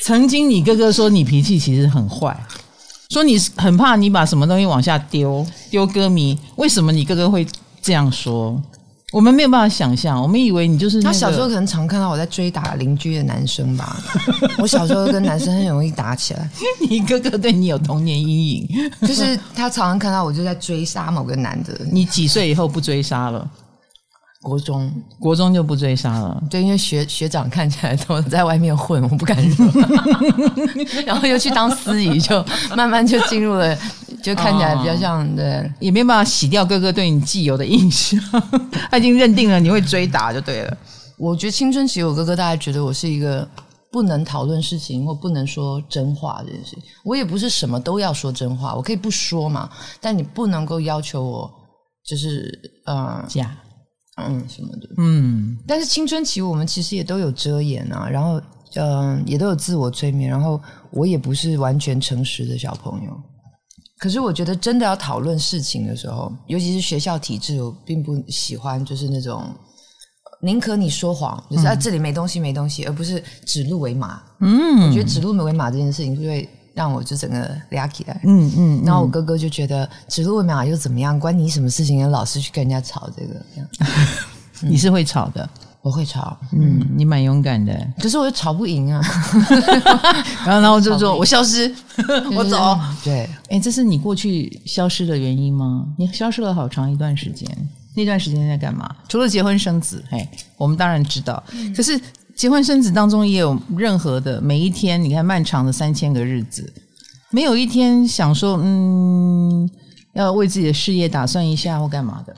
[0.03, 2.37] 曾经你哥哥说你脾气其实很坏。
[3.13, 7.47] 说你很怕你把什么东西往下丢丢歌迷，为什么你哥哥会
[7.81, 8.61] 这样说？
[9.11, 14.03] 我们没有办法想象，我们以为你就是、那个、他小时候可能常看到我在追打邻居的男生吧。
[14.57, 16.49] 我小时候跟男生很容易打起来。
[16.89, 18.67] 你哥哥对你有童年阴影，
[19.01, 21.79] 就是他常常看到我就在追杀某个男的。
[21.91, 23.47] 你几岁以后不追杀了？
[24.43, 26.43] 国中，国中就不追杀了。
[26.49, 29.55] 对，因为学学长看起来都在外面混，我不敢惹。
[31.07, 33.73] 然后又去当司仪，就慢慢就进入了，
[34.21, 38.19] 就看起来比较像、哦、对，也没办法洗掉哥哥对你既有的印象。
[38.91, 40.77] 他已经认定了你会追打就对了。
[41.17, 43.47] 我觉得青春期我哥哥大概觉得我是一个
[43.89, 46.83] 不能讨论事情或不能说真话这件事情。
[47.05, 49.69] 我也不是什么都要说真话，我可以不说嘛，
[50.01, 51.49] 但你不能够要求我
[52.05, 52.51] 就是
[52.85, 53.55] 呃假。
[54.17, 58.39] 嗯，什么的，嗯，但是青春期我们其实也都有遮掩啊，然后，
[58.75, 63.11] 嗯、呃，也都有自我催眠，然后我也不是完全诚实的小朋友。
[63.97, 69.43] 可是我觉得真的要讨论事情的时候，尤其是学校体制，我并不喜欢就是那种
[70.41, 74.21] 宁可你说谎，就是啊这里没东西没东西，而不是指鹿为马。
[74.41, 76.47] 嗯，我觉得指鹿为马这件事情就会。
[76.73, 81.19] 让我就整个俩起来，嗯嗯，然后我哥哥就觉得指鹿为马又怎么样？
[81.19, 82.09] 关你什么事情？
[82.09, 83.69] 老是去跟人家吵这个，这样
[84.61, 85.47] 你是会吵的，
[85.81, 89.01] 我会吵，嗯，你蛮勇敢的，可是我又吵不赢啊。
[90.45, 91.73] 然后，然后就说 我消失，
[92.35, 92.57] 我走。
[93.03, 95.85] 对，哎，这是你过去消失的原因吗？
[95.97, 97.47] 你消失了好长一段时间，
[97.93, 98.89] 那段时间在干嘛？
[99.07, 101.43] 除了结婚生子，嘿，我们当然知道，
[101.75, 102.01] 可是。
[102.35, 106.73] 结婚生子当中也有任何的每一天，你看漫长的三千个日子，
[107.31, 109.69] 没有一天想说，嗯，
[110.13, 112.35] 要为自己的事业打算一下或干嘛的。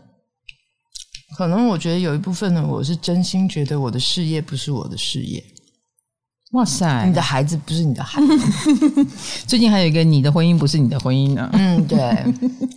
[1.37, 5.43] 可能我觉得有一部分呢，我是真心觉得我的事业不是我的事业。
[6.55, 9.05] 哇塞，你的孩子不是你的孩子。
[9.45, 11.49] 最近还有一个你的婚姻不是你的婚姻呢。
[11.51, 12.25] 嗯，对，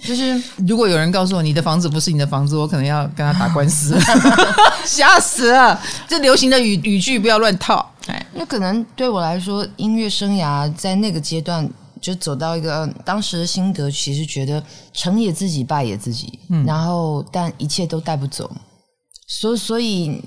[0.03, 3.97] 就是如果有人告诉我你的房子不是你的房子，我可能要跟他打官司，
[4.85, 5.81] 吓死了！
[6.09, 7.89] 这流行的语语句不要乱套。
[8.09, 11.69] 哎，那可能对我来说，音乐生涯在那个阶段
[12.01, 14.61] 就走到一个当时的心得，其实觉得
[14.93, 16.39] 成也自己，败也自己。
[16.49, 18.51] 嗯，然后但一切都带不走。
[19.29, 20.21] 所所以，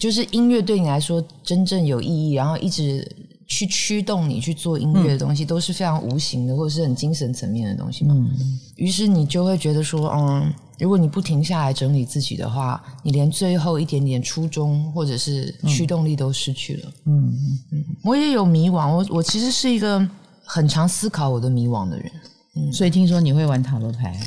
[0.00, 3.08] 就是音乐对你来说真正有意义，然后一直
[3.46, 8.12] 去驱动你去做音乐的东西，都是非常无形的，或者是很精神层面的东西嘛。
[8.14, 8.58] 嗯。
[8.74, 16.92] 于是你就会觉得说，嗯，如果你不停下来整理自己的话，你连最后一点点初衷或者是驱动力都失去了。
[17.06, 17.32] 嗯
[17.70, 17.84] 嗯。
[18.02, 20.04] 我也有迷惘，我我其实是一个
[20.42, 22.10] 很常思考我的迷惘的人。
[22.56, 22.72] 嗯。
[22.72, 24.18] 所以听说你会玩塔罗牌。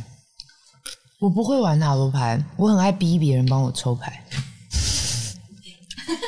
[1.22, 4.26] 我不会玩塔罗牌，我很爱逼别人帮我抽牌。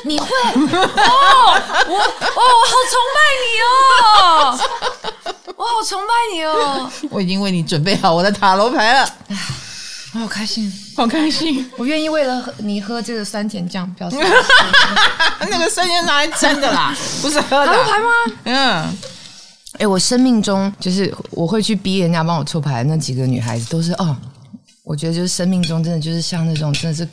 [0.06, 0.27] 你会？
[0.27, 4.60] 哦，我哦，我好崇拜你哦，
[5.58, 6.91] 我好崇拜你哦。
[7.10, 9.10] 我已经为你准备好我的塔罗牌了，
[10.13, 11.67] 我好开心，好开心。
[11.75, 14.17] 我愿意为了喝你喝这个酸甜酱，表示
[15.39, 18.10] 那个酸甜拿来真的啦，不是喝的塔罗牌吗？
[18.43, 18.97] 嗯。
[19.79, 24.15] 哎，我生命中就是我会去逼人家帮我抽牌的那几个女孩子，都是哦。
[24.84, 27.08] 我觉得就是生命中真的就是像那种真的是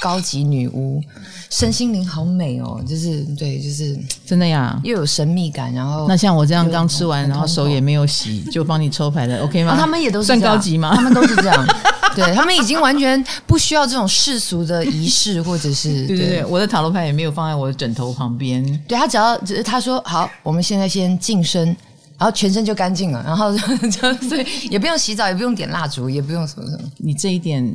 [0.00, 1.02] 高级女巫，
[1.50, 5.74] 身心灵好美哦，就是对，就是真的呀，又有神秘感。
[5.74, 9.76] 然后那像我这样刚吃完，然后手也没有洗，就帮你抽牌的， OK 吗？
[9.76, 10.94] 他们也都是算高级吗？
[10.94, 11.66] 他们都是这样，
[12.14, 18.64] 对，他们已经完全不需要这种世俗的仪式， 或者是对对对，我的塔罗牌也没有放在我的枕头旁边。
[18.86, 21.76] 对，他只要只是他说好，我们现在先净身。
[22.18, 26.90] 然后全身就干净了，然后 就就所以也不用洗澡，也不用点蜡烛，也不用什么什么。
[26.96, 27.74] 你这一点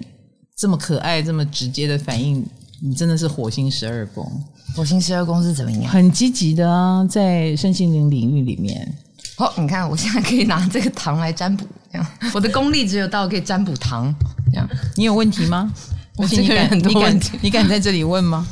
[0.58, 2.46] 这么可爱、这么直接的反应，
[2.82, 4.30] 你真的是火星十二宫。
[4.76, 5.92] 火星十二宫是怎么样？
[5.92, 8.96] 很积极的啊，在身心灵领域里面。
[9.38, 14.14] 哦，你看我现在可以拿这个糖来占卜，这样 我的功力只有到可以占卜糖。
[14.52, 15.72] 这样你有问题吗？
[16.18, 18.46] 我这个人很多问题，你敢，你敢在这里问吗？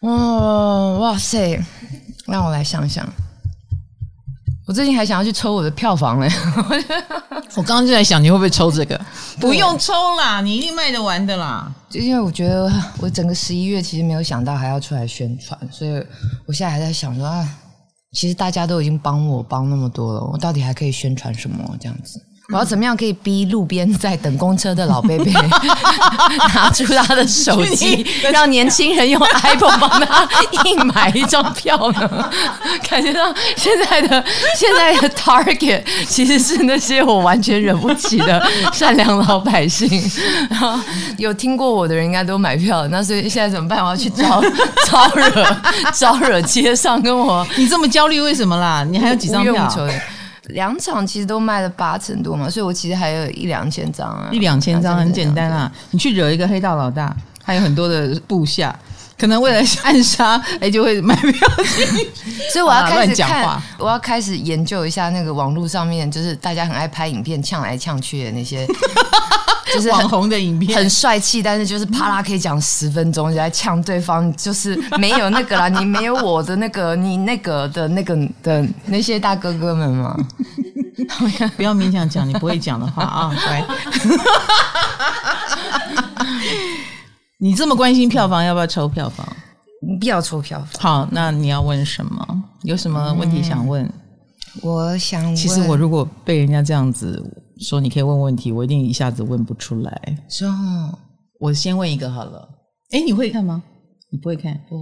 [0.00, 1.62] 哦，哇塞，
[2.26, 3.06] 让我来想想。
[4.70, 6.30] 我最近还想要去抽我的票房嘞！
[7.56, 8.96] 我刚刚就在想，你会不会抽这个？
[9.40, 11.68] 不用抽啦，你一定卖得完的啦。
[11.88, 15.90] 就因为我觉得我整个十一月其实没有想到还要出来宣传，所以
[16.46, 17.44] 我现在还在想说啊，
[18.12, 22.24] 其实大家都已经帮我帮那么多了，我到底还可以宣传什么这样子？
[22.52, 25.26] 我要怎么样可以逼路边在等公车的老伯伯
[26.54, 30.28] 拿出他的手机，让年轻人用 iPhone 帮他
[30.64, 32.30] 硬买一张票呢？
[32.88, 34.24] 感觉到现在的
[34.56, 39.88] 现在的 Target 其实是那些我完全惹不起的 善良老百姓。
[40.50, 40.78] 然后
[41.18, 43.80] 有听过我的人应该都买票了，那所以现在怎么办？
[43.84, 44.42] 我要去招
[44.86, 45.56] 招惹
[45.94, 48.84] 招惹街上跟我，你这么焦虑为什么啦？
[48.90, 49.68] 你还有几张票？
[50.50, 58.74] 两场其实都卖了八成多嘛，所以我其实还有一两千张啊，一两千张很简单啊，你去惹一个黑道老大，还有很多的部下，
[59.18, 61.48] 可能为了暗杀， 哎，就会买票
[62.52, 68.66] 所以我要 开始看，我要开始研究一下那个网络上面，就是大家很爱拍影片呛来呛去的那些。
[69.72, 80.16] 就是网红的影片，很帅气，但是就是啪啦可以讲十分钟，就在呛对方，就是没有那个啦，你没有我的那个，你那个的那个的那些大哥哥们吗？
[81.56, 83.34] 不要勉强讲你不会讲的话啊！
[83.46, 83.64] 乖，
[87.38, 89.26] 你这么关心票房，要不要抽票房？
[89.98, 90.82] 不要抽票房。
[90.82, 92.42] 好，那你要问什么？
[92.62, 93.82] 有什么问题想问？
[93.84, 93.92] 嗯、
[94.62, 97.22] 我想，其实我如果被人家这样子。
[97.60, 100.18] 说你可以问问题，我一定一下子问不出来。
[100.28, 100.98] 说哦，
[101.38, 102.48] 我先问一个好了。
[102.90, 103.62] 哎，你会看吗？
[104.10, 104.58] 你不会看？
[104.68, 104.76] 不。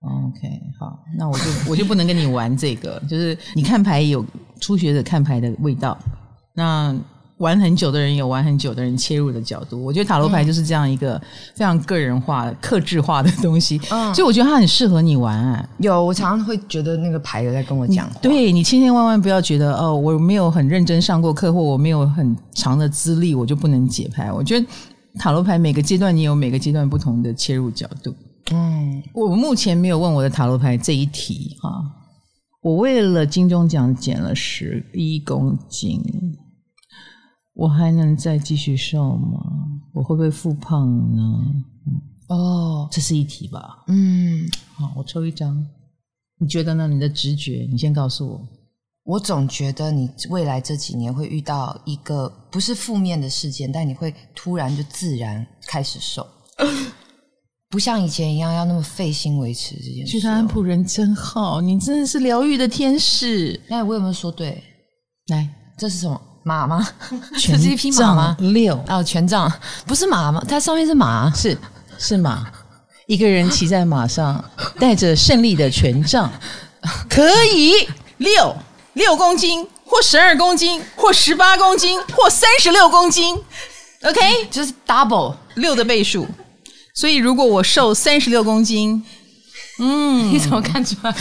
[0.00, 3.02] OK，好，那我就 我就不能跟你玩这个。
[3.08, 4.24] 就是你看牌有
[4.60, 5.96] 初学者看牌的味道。
[6.54, 6.96] 那。
[7.38, 11.20] 玩很久的人有玩很久的人切入的角度，我觉得塔罗牌就是这样一个
[11.54, 15.68] 非常个人化、克制化的东西，嗯，所以我觉得它很适合你玩啊。
[15.78, 18.16] 有，我常常会觉得那个牌有在跟我讲话。
[18.20, 24.32] 对，你千千万万不要觉得哦，我没有很认真上过课，或我没有很长的资历，我就不能解牌。
[24.32, 24.66] 我觉得
[25.18, 28.12] 塔罗牌每个阶段你有每个阶段不同的切入角度。
[28.50, 31.70] 嗯，我目前没有问我的塔罗牌这一题哈，
[32.62, 36.02] 我为了金钟奖减了十一公斤。
[37.58, 39.44] 我还能再继续瘦吗？
[39.92, 41.44] 我会不会复胖呢？
[42.28, 43.82] 哦，这是一题吧。
[43.88, 45.66] 嗯，好，我抽一张。
[46.38, 46.86] 你觉得呢？
[46.86, 48.48] 你的直觉，你先告诉我。
[49.02, 56.24] 我总觉得你未来这几年会遇到一个不是负面的事件，但你会突然就自然开始瘦。
[57.68, 60.20] 不像以前一样要那么费心维持这件事。
[60.20, 63.60] 觉得安普人真好，你真的是疗愈的天使。
[63.68, 64.62] 那我有没有说对？
[65.26, 66.88] 来，这是什么马吗？
[67.38, 68.36] 权这是一匹马吗？
[68.38, 69.52] 六哦，权杖
[69.86, 70.42] 不是马吗？
[70.48, 71.56] 它上面是马，是
[71.98, 72.46] 是马，
[73.06, 74.42] 一个人骑在马上，
[74.80, 76.32] 带着胜利的权杖，
[77.10, 77.86] 可以
[78.16, 78.56] 六
[78.94, 83.36] 六公斤，或十二公斤，或十八公斤，或三十六公斤。
[84.04, 86.26] OK，就是 double 六的倍数。
[86.94, 89.04] 所以如果我瘦三十六公斤。
[89.78, 91.14] 嗯，你怎么看出来？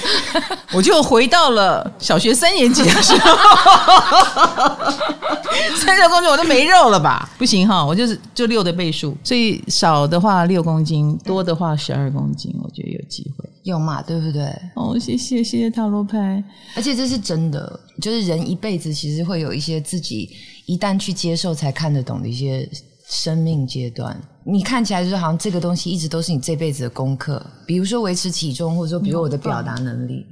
[0.72, 3.28] 我就回到了小学三年级的时候，
[5.76, 7.28] 三十六公斤我都没肉了吧？
[7.38, 14.44] 不行哈，我就是就六的倍数，所以少的话六公斤，多的话十二公斤，我觉得有机会，有嘛，对不对？
[14.74, 16.42] 哦，谢谢谢谢塔罗牌，
[16.74, 20.30] 而且这是真的，就是人一辈子其实会有一些自己
[20.66, 22.66] 一旦去接受才看得懂的一些。
[23.12, 30.26] 生命阶段，你看起来就是好像这个东西一直都是你这辈子的功课，比如说维持体重，或者说比如我的表达能力。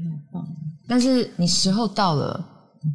[0.89, 2.43] 但是你时候到了，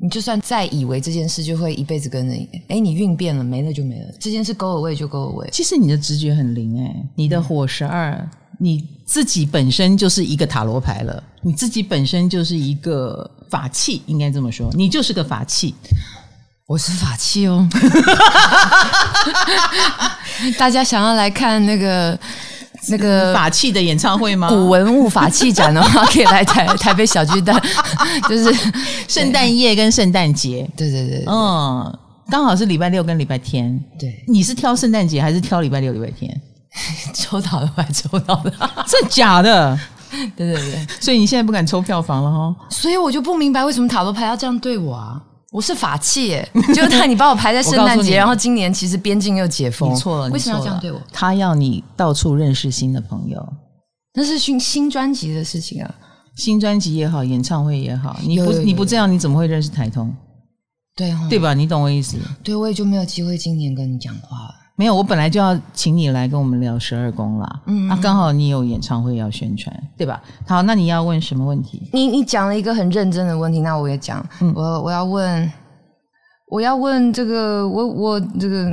[0.01, 4.11] 你就算再以为这件事就会一辈子跟着你，哎，你运变了，没了就没了。
[4.20, 5.47] 这件事 go away 就 go away。
[5.51, 8.28] 其实你的直觉很灵哎，你的火十二，
[8.59, 15.76] 你自己本身就是一个塔罗牌了，你自己本身就是一个法器，应该这么说，你就是个法器。
[16.66, 17.68] 我是法器哦，
[20.57, 22.18] 大家想要来看那个
[22.88, 24.47] 那个法器的演唱会吗？
[24.47, 27.61] 古文物法器展的话，可以来台 台北小巨蛋，
[28.30, 28.72] 就是
[29.09, 30.68] 圣诞夜跟圣诞节。
[30.78, 31.99] 对对对，嗯，
[32.30, 33.78] 刚好是礼拜六跟礼拜天。
[33.99, 36.41] 对，你是挑圣诞节还是挑礼拜六礼拜天？
[37.14, 38.51] 抽到的还抽到的，
[38.88, 39.78] 真的假的？
[40.38, 42.55] 对对对，所以你现在不敢抽票房了哈？
[42.70, 45.22] 所以我就不明白为什么塔罗牌要这样对我啊？
[45.54, 50.99] 我是法器耶， 就那你把我排在圣诞节，然后今年其实边境又解封，你错了，为什么要这样对我？
[51.12, 53.54] 他要你到处认识新的朋友，
[54.16, 55.95] 那是新新专辑的事情啊，
[56.36, 60.12] 新专辑也好，演唱会也好，你不你不这样，你怎么会认识台通？
[60.95, 61.54] 对哦，对吧？
[61.54, 62.18] 你懂我意思？
[62.43, 64.56] 对，我也就没有机会今年跟你讲话了。
[64.76, 67.61] 没有，我本来就要请你来跟我们聊十二宫啦。
[67.67, 70.19] 嗯，那、啊、刚好你有演唱会要宣传，对吧？
[70.47, 71.88] 好，那你要问什么问题？
[71.93, 74.26] 你你讲了一个很认真的问题，那我也讲。
[74.41, 75.51] 嗯、我我要问，
[76.49, 78.71] 我要问这个，我我这个，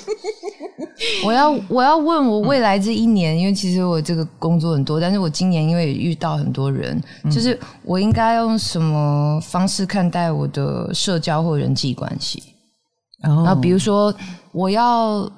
[1.26, 12.42] 我要我要问我未来这一年，嗯、因为其实我这个工作很多，但是我今年因为也遇到很多人，嗯、就是我应该用什么方式看待我的社交或人际关系？
[13.22, 14.14] 然后比如说，
[14.52, 15.30] 我要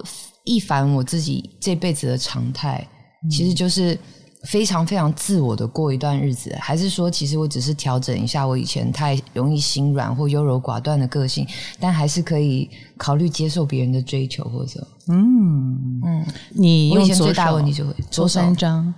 [0.45, 2.87] 一反我自己这辈子的常态，
[3.31, 3.99] 其实就是
[4.45, 11.47] 非常非常自我的过一段日子，还是说，其实我只是调整一下我以前太容易心软或优柔寡断的个性，
[11.79, 12.69] 但还是可以
[12.99, 14.87] 考虑接受别人的追求或者。
[15.09, 16.01] 嗯。
[16.03, 18.95] 嗯，你用最大问题就会抽三张，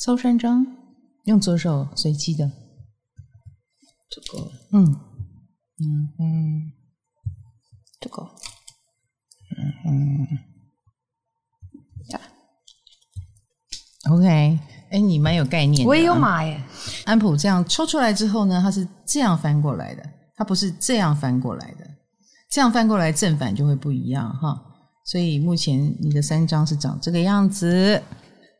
[0.00, 0.66] 抽三张，
[1.24, 2.50] 用左手随机的，
[4.10, 4.50] 这个。
[4.72, 4.84] 嗯。
[5.78, 6.72] 嗯嗯。
[8.00, 8.22] 嗯这个，
[9.56, 10.26] 嗯嗯，
[12.08, 12.20] 呀
[14.10, 14.58] ，OK，
[14.90, 15.88] 哎，你蛮有概念的。
[15.88, 16.62] 我也有买耶。
[17.04, 20.02] 安普这样抽出来之后呢，它是这样翻过来的，
[20.34, 21.86] 它不是这样翻过来的。
[22.50, 24.60] 这样翻过来正反就会不一样哈。
[25.04, 28.02] 所以目前你的三张是长这个样子，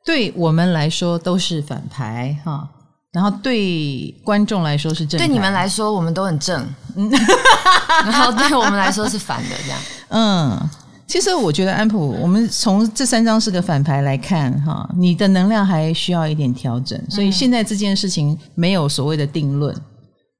[0.04, 2.70] 对我们来说都是反牌哈。
[3.12, 7.10] 然后对观众来说是正，对你们来说我们都很正，嗯，
[8.06, 9.80] 然后对我们来说是反的这样。
[10.10, 10.70] 嗯，
[11.08, 19.74] 其实我觉得安普，我们从这三张是个反牌来看哈，你的能量还需要一点调整，所以现在这件事情没有所谓的定论。
[19.74, 19.82] 嗯、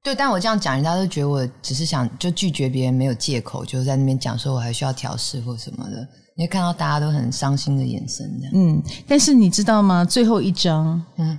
[0.01, 6.07] 对，但我这样讲，人家都觉得我只是想就拒绝别人，没有借口，就在那边讲说我还需要调试或什么的。
[6.37, 8.53] 你会看到大家都很伤心的眼神这样。
[8.55, 10.05] 嗯，但是你知道吗？
[10.05, 11.37] 最后一张，嗯。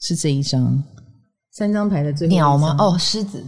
[0.00, 0.82] 是这一张，
[1.52, 2.76] 三张牌的最后鸟吗？
[2.78, 3.42] 哦，狮子。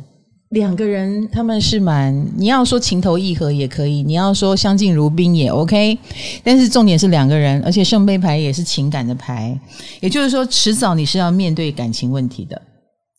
[0.50, 5.96] 两个人他们是蛮，你要说情投意合也可以，你要说相敬如宾也 OK。
[6.42, 9.56] 但是重点是两个人，而且圣杯牌也是情感的牌，
[10.00, 12.60] 也就是说，迟早你是要面对感情问题的。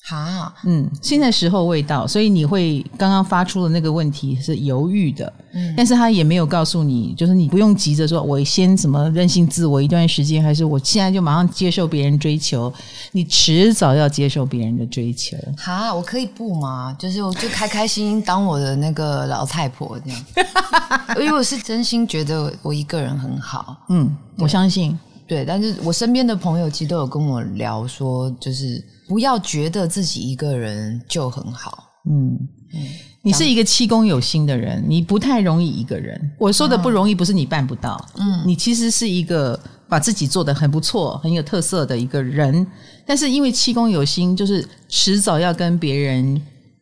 [0.03, 12.73] 好，嗯，现在时候未到，所以你会刚刚发出的那个问题是犹豫的，嗯，但是他也没有告诉你，就是你不用急着说，我先什么任性自我一段时间，还是我现在就马上接受别人追求，
[13.11, 15.37] 你迟早要接受别人的追求。
[15.57, 16.95] 好，我可以不吗？
[16.99, 20.25] 就是我就开开心心当我的那个老太婆这样，
[21.19, 24.97] 因为我是真心觉得我一个人很好，嗯，我相信，
[25.31, 28.83] 对，但是我身边的朋友其实都有跟我聊说，就是。
[29.07, 31.83] 不要觉得自己一个人就很好。
[32.09, 32.31] 嗯，
[32.73, 32.79] 嗯，
[33.21, 36.17] 你是一个七宫有心的人，你不太容易一个人。
[36.39, 39.59] 我说的不容易，不是你办不到，嗯，你其实是一个
[39.89, 42.65] 把自己做得很不错、很有特色的一个人。
[43.05, 46.41] 但是因为七宫有心，就是迟早要跟别人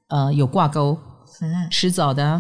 [0.10, 0.96] 呃有挂钩，
[1.42, 2.40] 嗯，迟早的，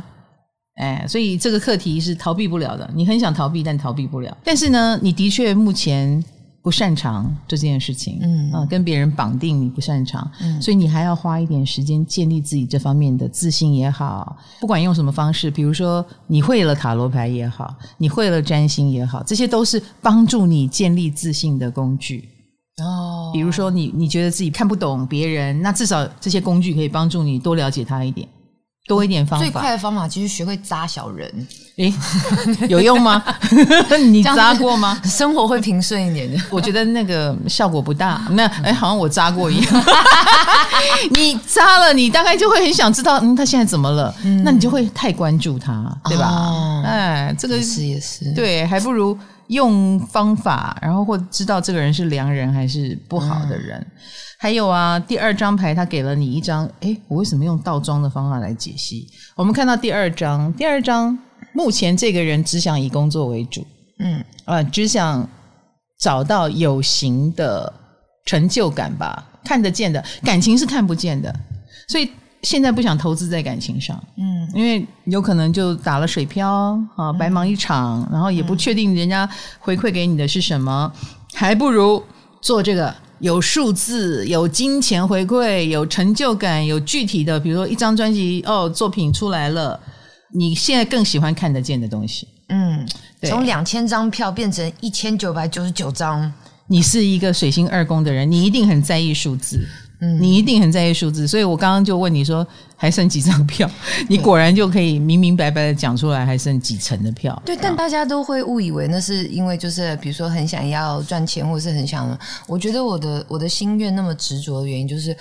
[0.79, 2.89] 哎，所以这个课题是逃避不了的。
[2.95, 4.35] 你很想逃避，但逃避不了。
[4.43, 6.23] 但是呢，你的确目前。
[6.61, 22.27] 不擅长这件事情，嗯啊，跟别人绑定你不擅长，嗯，所以你还要花一点时间建立自己这方面的自信也好，不管用什么方式，比如说你会了塔罗牌也好，你会了占星也好，这些都是帮助你建立自信的工具
[22.83, 23.31] 哦。
[23.33, 28.27] 比如说你你觉得自己看不懂别人，那至少这些工具可以帮助你多了解他一点。
[28.89, 31.31] 多一点方法，最快的方法其实学会扎小人。
[31.75, 31.93] 诶，
[32.67, 33.23] 有用吗？
[34.09, 34.99] 你扎过吗？
[35.05, 36.37] 生活会平顺一点的。
[36.51, 38.19] 我觉得那个效果不大。
[38.31, 39.85] 那诶，好像我扎过一样。
[41.11, 44.13] 你扎了，你大概就会很想知道，嗯，他现在怎么了？
[44.23, 46.25] 嗯、那你就会太关注他，对吧？
[46.27, 49.17] 哦、哎，这个也是也是对，还不如
[49.49, 53.79] 用方法，然后或知道这个人是良人还是不好的人。
[53.79, 53.91] 嗯
[54.41, 59.05] 还有啊，第二张牌他给了你一张，诶，我为什么用倒装的方法来解析？
[59.35, 61.19] 我们看到第二张，第二张
[61.51, 63.67] 目前这个人只想以工作为主，
[63.99, 65.29] 嗯，啊，只想
[65.99, 67.73] 找到有形的
[68.23, 71.35] 成就感吧，看得见的，感情是看不见的，
[71.89, 72.09] 所以
[72.41, 79.29] 现在不想投资在感情上，嗯，因为有可能就打了水漂啊，白忙一场，然后也不确定人家
[79.59, 80.91] 回馈给你的是什么，
[81.33, 82.03] 还不如
[82.41, 82.93] 做这个。
[83.19, 89.77] 有数字，有金钱回馈，有成就感，有具体的，比如说一张专辑哦，作品出来了，
[90.31, 92.25] 你现在更喜欢看得见的东西。
[92.47, 92.87] 嗯，
[93.19, 96.31] 对，从两千张票变成一千九百九十九张，
[96.67, 99.67] 你是一个水星二宫的人，你一定很在意数字。
[100.01, 102.45] 嗯，你一定很在意数字，所以我刚刚就问你说
[102.75, 103.69] 还剩几张票，
[104.07, 107.41] 你果然就可以明明白白的讲出来还剩几成的票。
[107.45, 115.15] 对，但大家都会误以为那是因为就是比如说很想要赚钱，或者是很想，我觉得我的我的心愿那么执着的原因就是，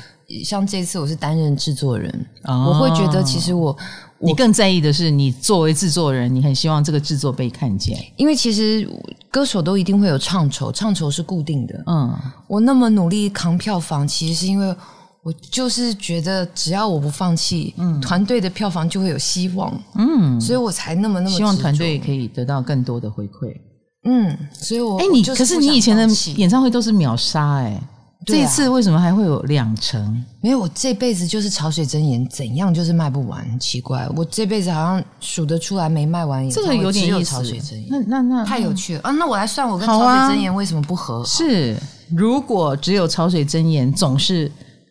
[0.44, 3.76] 像这次我是担任制作人，哦，我会觉得其实我。
[4.20, 7.96] 你更在意的是，你作为制作人，你很希望这个制作被看见。
[8.16, 8.84] 因为其实
[9.30, 11.84] 歌手都一定会有唱酬，唱酬是固定的。
[11.86, 12.12] 嗯，
[12.48, 14.74] 我那么努力扛票房，其实是因为
[15.22, 19.72] 我就是觉得，只要我不放弃，嗯，团队的票房就会有希望。
[19.94, 23.54] 嗯，所以我才那么那么希望团队可以得到更多的回馈。
[24.02, 27.80] 嗯，所以我哎，你可是你以前的演唱会都是秒杀哎。
[28.28, 30.24] 这一次为什么还会有两成？
[30.40, 34.08] 没有我这辈子就是潮水真言，怎样就是卖不完，奇怪。
[34.14, 37.30] 我这辈子好像数得出来没卖完，这个有点意思。
[37.30, 39.10] 潮水真言，那那那太有趣了啊！
[39.12, 41.24] 那我来算，我跟潮水真言为什么不合？
[41.24, 41.76] 是，
[42.14, 44.50] 如果只有潮水真言总是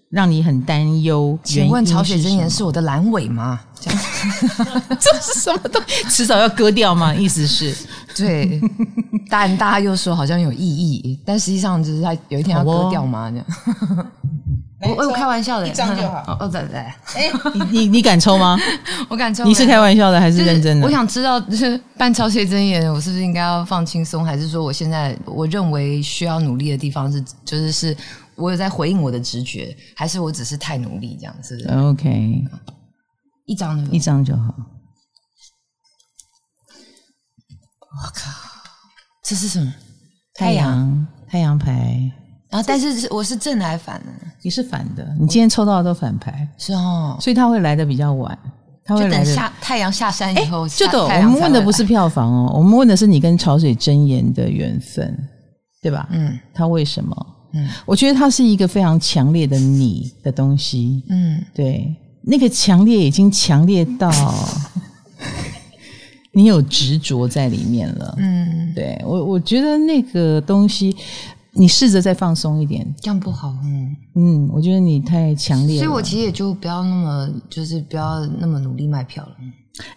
[0.09, 3.59] 让你很担忧，请问曹雪真言是我的阑尾吗？
[3.79, 3.99] 这样，
[4.99, 6.03] 这是什么东西？
[6.09, 7.13] 迟早要割掉吗？
[7.13, 7.75] 意思是？
[8.15, 8.59] 对，
[9.29, 13.29] 但大家又说好像有意义，但实际上就是他有一天要割掉吗？
[13.29, 13.45] 这样，
[14.95, 16.37] 我我开玩笑的，这样就好。
[16.39, 18.57] 哦，对对，哎，你你你敢抽吗？
[19.09, 19.43] 我敢抽。
[19.43, 20.85] 你是开玩笑的还是认真的？
[20.87, 27.95] 我想知道，就是办超谢真言，我是不是应该要放轻松，还是说我现在我认为需要努力的地方是，就是是
[28.37, 31.35] 我有在回应我的直觉，还是我只是太努力这样？
[31.43, 32.43] 是不是？OK，
[33.45, 34.53] 一张一张就好。
[37.89, 38.31] 我靠，
[39.23, 39.73] 这是什么？
[40.35, 42.11] 太阳太阳牌。
[42.49, 44.11] 然后，但是我是正还是反的？
[44.43, 47.17] 你是反的，你今天抽到的都反牌，是哦。
[47.19, 48.37] 所以他会来的比较晚，
[48.85, 50.67] 他会来的下太阳下山以后。
[50.69, 55.27] 就的，我们问的不是票房哦，我们问的是你跟潮水真言的缘分，
[55.81, 56.07] 对吧？
[56.11, 56.39] 嗯。
[56.53, 57.15] 他为什么？
[57.51, 61.03] 嗯，我觉得它是一个非常强烈的你的东西。
[61.09, 64.11] 嗯，对，那个强烈已经强烈到。
[66.33, 69.01] 你有执着在里面了，嗯，对。
[69.03, 70.95] 我，我觉得那个东西，
[71.53, 73.95] 你试着再放松一点，这样不好，嗯。
[74.13, 79.31] 嗯，我觉得你太强烈了，所以我其实也就不要那么，就是不要那么努力卖票了。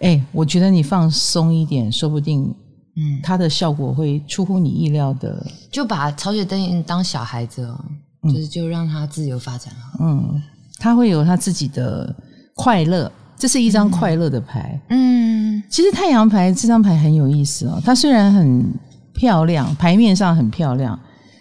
[0.00, 2.54] 哎，我觉得你放松一点，说不定，
[2.96, 5.46] 嗯，它的效果会出乎你意料的。
[5.70, 7.78] 就把曹雪芹当小孩子哦，
[8.24, 10.42] 就是就让他自由发展，嗯，
[10.78, 12.14] 他会有他自己的
[12.54, 13.10] 快乐。
[13.38, 14.78] 这是一张快乐的牌。
[14.90, 17.80] 嗯，其实太阳牌这张牌很有意思哦。
[17.82, 18.70] 它虽然很
[19.14, 20.98] 漂亮，牌面上很漂亮，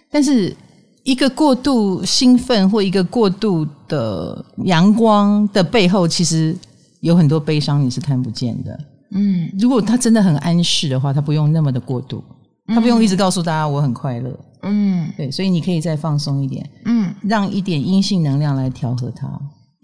[0.09, 0.55] 但是
[1.03, 6.55] 一个过度兴奋或一个过度的阳光的背后，其实
[7.01, 8.79] 有很多悲伤你是看不见的。
[9.11, 12.23] 嗯，如果他真的很安适的话，他不用那么的过度，
[12.67, 14.39] 他不用一直告诉大家我很快乐。
[14.63, 16.69] 嗯，对，所以你可以再放松一点。
[16.85, 19.27] 嗯，让一点阴性能量来调和它。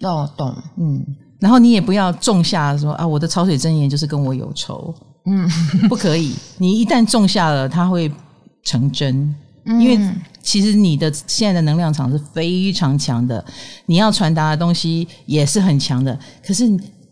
[0.07, 0.55] 哦，懂。
[0.77, 1.05] 嗯。
[1.39, 4.93] 然后你也不要种下说啊，我的潮水真言就是跟我有仇，
[5.25, 5.47] 嗯，
[5.89, 6.33] 不可以。
[6.57, 8.11] 你一旦种下了，它会
[8.63, 13.43] 成真，嗯、因为其实你的现在的能量场是非常强的，
[13.85, 16.17] 你要传达的东西也是很强的。
[16.45, 16.65] 可是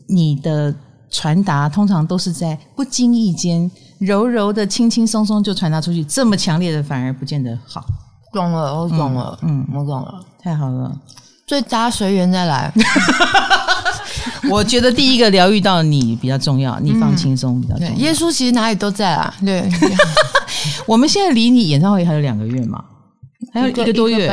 [0.07, 0.73] 你的
[1.13, 7.85] 传达通常都是在不经意间，柔柔的、轻轻松松就传达出去，这么强烈的反而不见得好。
[8.33, 10.91] 懂了，我懂了，嗯，我懂了，太好了。
[11.47, 12.73] 所以大家随缘再来。
[14.49, 17.93] 我觉得第一个疗愈到你比较重要，你放轻松比较重要。
[17.93, 19.33] 耶稣其实哪里都在啊。
[19.45, 19.69] 对，
[20.87, 22.83] 我们现在离你演唱会还有两个月嘛，
[23.51, 24.27] 还有一个多月，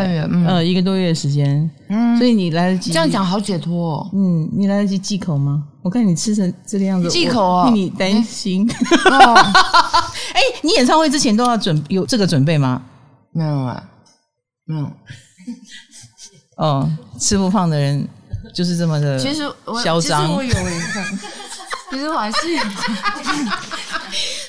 [0.47, 1.69] 呃，一个多月的时间。
[1.89, 2.93] 嗯，所以你来得及。
[2.93, 4.09] 这样讲好解脱。
[4.13, 5.65] 嗯，你来得及忌口吗？
[5.83, 8.69] 我看你吃成这个样子，忌口啊，你担心。
[10.33, 12.83] 哎，你演唱会之前都要准有这个准备吗？
[13.33, 13.83] 没有啊。
[14.67, 14.91] 没有，
[16.59, 16.89] 哦，
[17.19, 18.07] 吃不胖的人
[18.55, 20.23] 就是这么的其实我嚣张。
[20.23, 20.55] 其实我有
[21.91, 22.63] 其实我还是有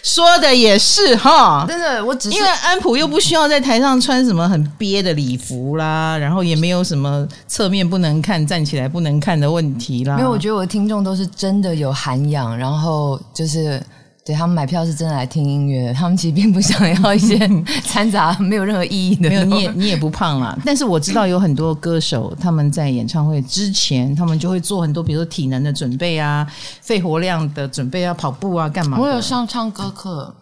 [0.03, 1.65] 说的也是哈。
[1.67, 10.17] 真的，我只是因为安普又不需要在台上穿什么很憋的礼服啦，然后也没有什么侧面不能看、站起来不能看的问题啦。
[10.17, 13.81] 因为我觉得我的听众都是真的有涵养，然后就是。
[14.23, 17.39] 对，他们买票是真的来听音乐，他们其实并不想要一些
[17.83, 19.27] 掺杂没有任何意义的。
[19.29, 20.55] 没有，你也你也不胖啦。
[20.63, 26.45] 但是我知道有很多歌手，他们在演唱会之前，他们就会做很多，比如说体能的准备啊，
[26.81, 28.99] 肺活量的准备，啊跑步啊，干嘛？
[28.99, 30.35] 我有上唱歌课，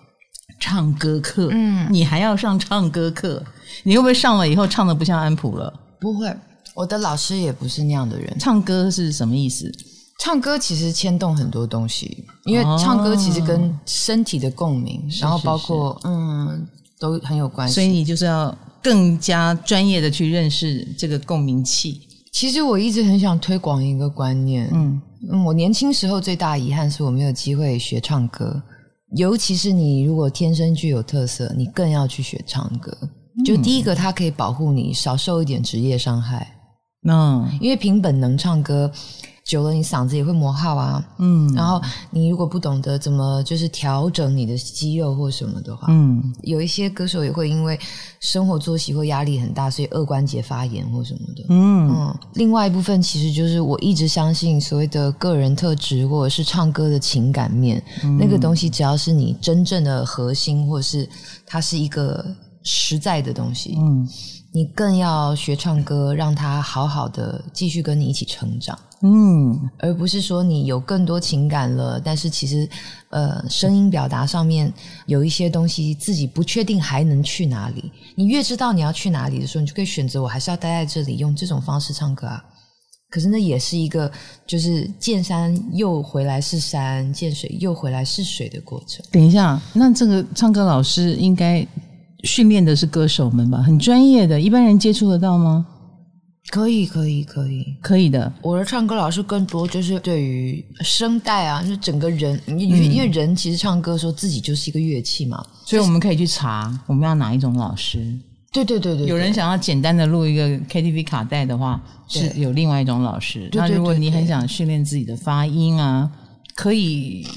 [0.59, 3.41] 唱歌课，嗯，你还要上唱歌课？
[3.83, 5.73] 你会不会上了以后唱得不像安普了？
[6.01, 6.29] 不会，
[6.75, 8.35] 我的老师也不是那样的人。
[8.37, 9.71] 唱歌是什么意思？
[10.19, 16.67] 唱歌其实牵动很多东西，因为唱歌其实跟身体的共鸣，哦、然后包括嗯
[16.99, 17.73] 都很有关系。
[17.73, 22.01] 所以你就是要更加专业的去认识这个共鸣器。
[22.33, 25.01] 其实我一直很想推广一个观念，嗯
[25.31, 28.61] 嗯，我年轻时候最大的遗憾是我没有机会学唱歌，
[29.15, 32.95] 尤其是你如果天生具有特色，你更要去学唱歌。
[33.45, 36.55] 就第一个，它可以保护你少受一点职业伤害。
[37.07, 38.91] 嗯，因为凭本能唱歌。
[39.49, 41.03] 久了，你嗓子也会磨耗啊。
[41.17, 41.81] 嗯，然后
[42.11, 47.77] 你如果不懂得怎么就是调整你的肌肉或什么的话，嗯，有一些歌手也会因为
[48.19, 51.43] 生活作息或压力很大，所以二关节发炎或什么的。
[51.49, 52.19] 嗯嗯。
[52.35, 61.09] 另外一部分其实就是我一直相信所谓的个人特质或者是唱歌的情感面，嗯，那个东西只要是你真正的核心，或者是
[61.47, 62.23] 它是一个
[62.71, 64.07] 实在的东西，嗯，
[64.51, 68.77] 你更要学唱歌，让他好好的继续跟你一起成长。
[69.01, 72.69] 嗯，而不是说你有更多情感了，但是其实，
[73.09, 74.71] 呃，声音表达上面
[75.07, 77.91] 有一些东西自己不确定还能去哪里。
[78.15, 82.43] 你越知道你要去哪里的时候，你就可以选择我还是要待在这里，用这种方式唱歌啊。
[83.09, 84.11] 可是那也是一个，
[84.45, 89.03] 就是见山又回来是山，见水又回来是水的过程。
[89.11, 91.65] 等一下，那这个唱歌老师应该
[92.23, 93.59] 训练的是歌手们吧？
[93.59, 95.65] 很专业的，一般人接触得到吗？
[96.49, 98.31] 可以，可以，可以，可以的。
[98.41, 107.99] 我的唱歌老师更多就是对于声带啊，就整个人，因为因为人其实唱歌的时候自己就是一个乐器嘛，所以我们可以去查我们要哪一种老师。
[108.51, 113.47] 对对对对，有人想要简单的录一个 KTV 卡带的话，是有另外一种老师。
[113.53, 116.09] 那如果你很想训练自己的发音啊，
[116.55, 117.27] 可以。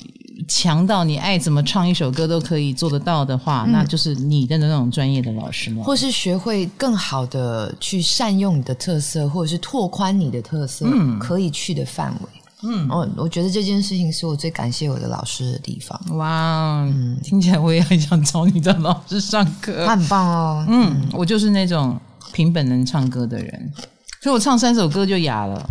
[0.49, 5.83] 强到你爱怎么唱一首歌都可以做得到的话，嗯、那就是你的那种专业的老师吗？
[5.85, 12.29] 或是学会更好的去善用你的特色，或者是拓宽你的特色，嗯，可以去的范围。
[12.65, 16.01] 嗯，哦，我觉得这件事情是我最感谢我的老师的地方。
[16.17, 20.65] 哇，嗯，听起来我也很想找你的老师上课，他很棒哦。
[20.69, 21.99] 嗯，我就是那种
[22.33, 23.73] 凭本能唱歌的人，
[24.21, 25.69] 所以我唱三首歌就哑了。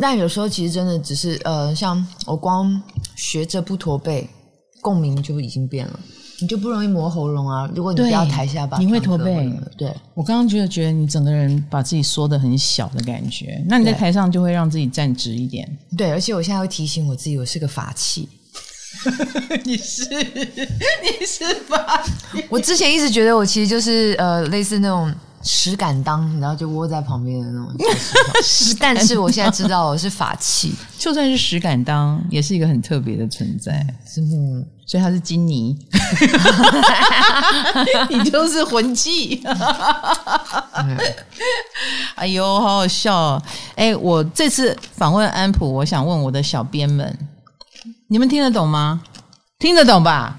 [0.00, 2.80] 但有时候其实真的只是呃，像我光
[3.16, 4.28] 学着不驼背，
[4.80, 6.00] 共鸣就已经变了，
[6.40, 7.68] 你就不容易磨喉咙啊。
[7.74, 15.68] 如果你不要抬下巴你会驼背，对，我刚刚觉得觉得你整个人把自己缩的很小的感觉，那你在台上就会让自己站直一点。
[15.98, 18.28] 对，而且我现在会提醒我自己，我是个法器。
[19.64, 22.44] 你是你是法器？
[22.48, 25.12] 我之前一直觉得我其实就是呃，类似那种。
[25.42, 27.74] 石敢当，然后就窝在旁边的那种，
[28.78, 33.86] 但是我现在知道我是法器，就算是石敢当，也是一个很特别的存在。
[34.06, 35.78] 是木，所以他是金泥，
[38.10, 39.42] 你就是魂器。
[42.16, 43.42] 哎呦，好好笑哦！
[43.76, 47.18] 哎，我这次访问安普，我想问我的小编们，
[48.08, 49.00] 你们听得懂吗？
[49.58, 50.38] 听得懂吧？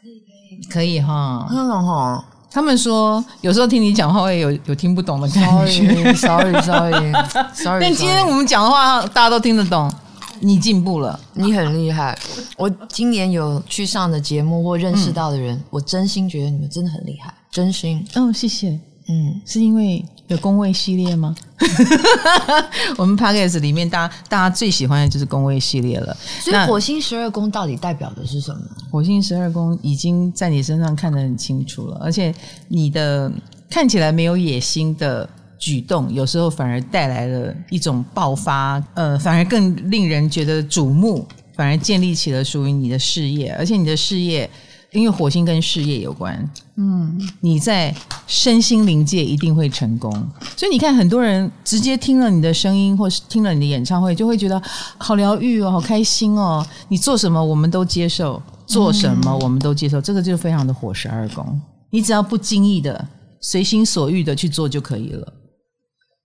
[0.00, 2.24] 可以，可以，可以哈，听得懂哈。
[2.56, 6.14] 他们说，有时候听你讲话会有有听不懂的感觉。
[6.16, 7.80] Sorry，Sorry，Sorry，Sorry。
[7.84, 9.92] 但今天我们讲的话，大家都听得懂。
[10.40, 12.18] 你进步了，你很厉害。
[12.56, 18.02] 我今年有去上的节目或认识到的人，嗯、我真心觉得你们真的很厉害，真心。
[18.14, 18.70] 哦，谢谢。
[19.08, 21.34] 嗯，是因为有宫位系列吗？
[22.98, 26.16] 我们 Podcast 里面，大家大家最喜欢的就是宫位系列了。
[26.40, 28.60] 所以火星十二宫到底代表的是什么？
[28.90, 32.34] 火星十二宫已经在你身上看得很清楚了，而且
[32.68, 33.30] 你的
[33.70, 44.48] 看起来没有野心的举动，有时候反而带来了一种爆发，呃，反而更令人觉得瞩目，反而建立起了属于你的事业，而且你的事业。
[44.96, 47.94] 因为火星跟事业有关，嗯，你在
[48.26, 50.10] 身心灵界一定会成功，
[50.56, 54.60] 所以你看，很多人直接听了你的声音，或是听了你的演唱会，就会觉得
[54.98, 56.66] 好疗愈哦，好开心哦。
[56.88, 61.60] 你做什么我们都接受，做什么我们都接受，这个就非常的火十二宫。
[61.90, 63.06] 你只要不经意的、
[63.40, 65.32] 随心所欲的去做就可以了。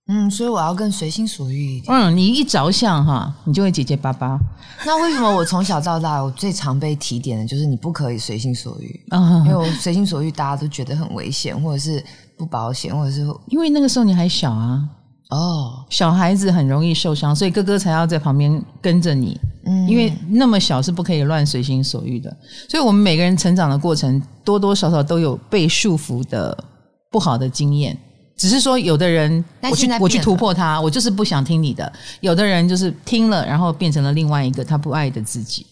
[0.08, 1.94] 嗯，所以我要更随心所欲一点。
[1.94, 4.38] 嗯，你一着相哈，你就会结结巴巴。
[4.84, 9.00] 那为什么我从小到大，我最常被提点的就是你不可以随心所欲？
[9.10, 12.04] 嗯，因为我随心所欲，大家都觉得很危险，或者是
[12.36, 14.82] 不保险，或者是因为那个时候你还小啊。
[15.30, 19.40] 哦，小孩子很容易受伤，所以哥哥才要在旁边跟着你。
[19.64, 22.36] 嗯，因为那么小是不可以乱随心所欲的。
[22.68, 26.64] 所以我们每个人成长的过程，多多少少都有被束缚的
[27.10, 27.96] 不好的经验。
[28.36, 31.84] 只是说，有的人我去我去突破他，我就是不想听你的；
[32.20, 35.64] 有的人就是听了，然后变成了另外一个他不爱的自己。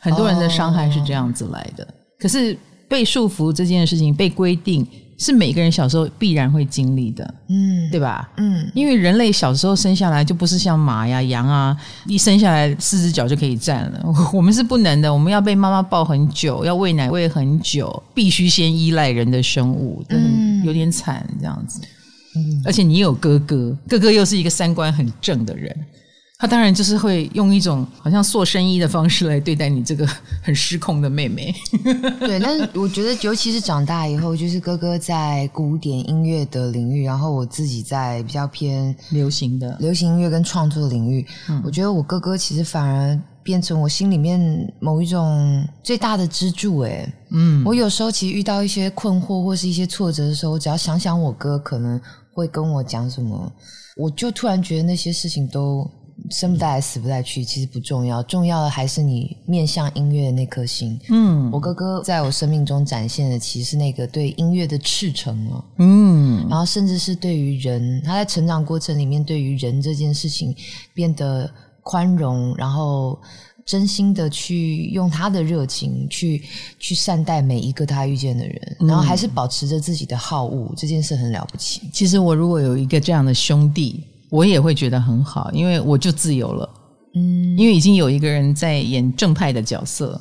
[0.00, 1.86] 很多人的伤害是这样子来的。
[2.18, 2.56] 可是
[2.88, 4.86] 被束缚这件事情，被规定
[5.18, 8.30] 是每个人小时候必然会经历的，嗯，对吧？
[8.36, 11.76] 嗯，因为人类小时候生下来就不是像马呀、羊啊，
[12.06, 14.00] 一生下来四只脚就可以站了。
[14.32, 21.80] 我们是不能的，我们要被妈妈抱很久，要喂奶喂很久，必须先依赖人的生物，嗯，有点惨这样子。
[22.64, 25.74] 而且你有哥哥，哥哥又是一个三观很正的人，
[26.38, 30.06] 他当然就是会用一种好像做生意的方式来对待你这个
[30.42, 31.54] 很失控的妹妹。
[32.20, 44.38] 对，但是我觉得，尤其是长大以后，就是哥哥在古典音乐的领域，然后我自己在比较偏流行的流行音乐跟创作领域，嗯，我觉得我哥哥其实反而变成我心里面
[44.78, 46.80] 某一种最大的支柱。
[46.80, 51.98] 哎，嗯，我有时候其实遇到一些困惑或是一些挫折的时候，我只要想想我哥，可能。
[52.36, 53.50] 会跟我讲什么，
[53.96, 55.90] 我就突然觉得那些事情都
[56.30, 61.00] 生不带来死不带去，其实不重要，重要的还是你面向音乐的那颗心。
[61.08, 65.64] 嗯，我哥哥在我生命中展现的，其实是那个对音乐的赤诚哦。
[65.78, 70.54] 嗯，然后甚至是对于人，他在成长过程里面，对于人这件事情
[70.92, 71.50] 变得
[71.82, 73.18] 宽容，然后。
[73.66, 76.40] 真心的去用他的热情去
[76.78, 81.82] 去善待每一个他遇见的人，然后还是保持着自己的好恶，这件事很了不起。
[81.92, 86.70] 其实我如果有一个这样的兄弟，我也会觉得很好，因为我就自由了。
[87.16, 90.20] 嗯，因为已经有一个人在演正派的角色。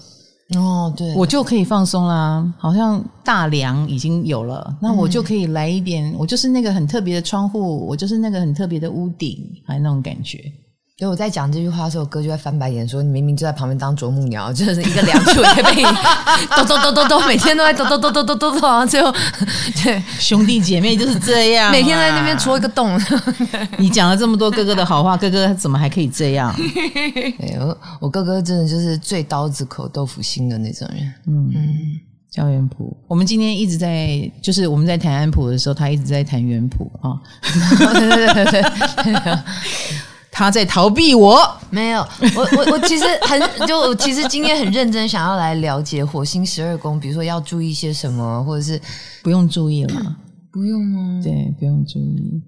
[0.56, 2.52] 哦，对，我就可以放松啦。
[2.58, 6.14] 好像大梁已经有了，那我就可以来一点。
[6.18, 10.52] 我就是那个很特别的窗户，我就是那个很特别的屋顶，还那种感觉。
[10.98, 15.84] 所以我在讲这句话的时候，我哥就在翻白眼说：“你明明就在旁边当啄木鸟，就是一个梁柱也被你
[16.56, 19.14] 抖抖抖抖抖，每天都在抖抖抖抖抖抖抖，然后最后
[19.84, 22.98] 对 兄弟姐妹就是这样， 每天在那边戳一个洞。
[23.78, 26.56] 你讲了这么多哥哥的好话，哥哥怎么还可以这样？
[27.40, 31.14] 哎，我我哥哥真的就是最刀子口豆腐心的那种人。
[31.28, 31.76] 嗯嗯，
[32.32, 32.96] 叫元普。
[33.10, 37.20] 我们今天一直在，就是我们在谈安普的时候，他一直在谈元普啊。
[37.92, 39.36] 对对对对对。
[40.38, 42.06] 他在逃避我，没有，
[42.36, 48.78] 我我我其实很就我其实今天很认真想要来了解火星十二宫，比如说要注意些什么，或者是
[49.24, 50.16] 不用注意了，
[50.52, 51.22] 不用吗？
[51.24, 52.42] 对，不用注意，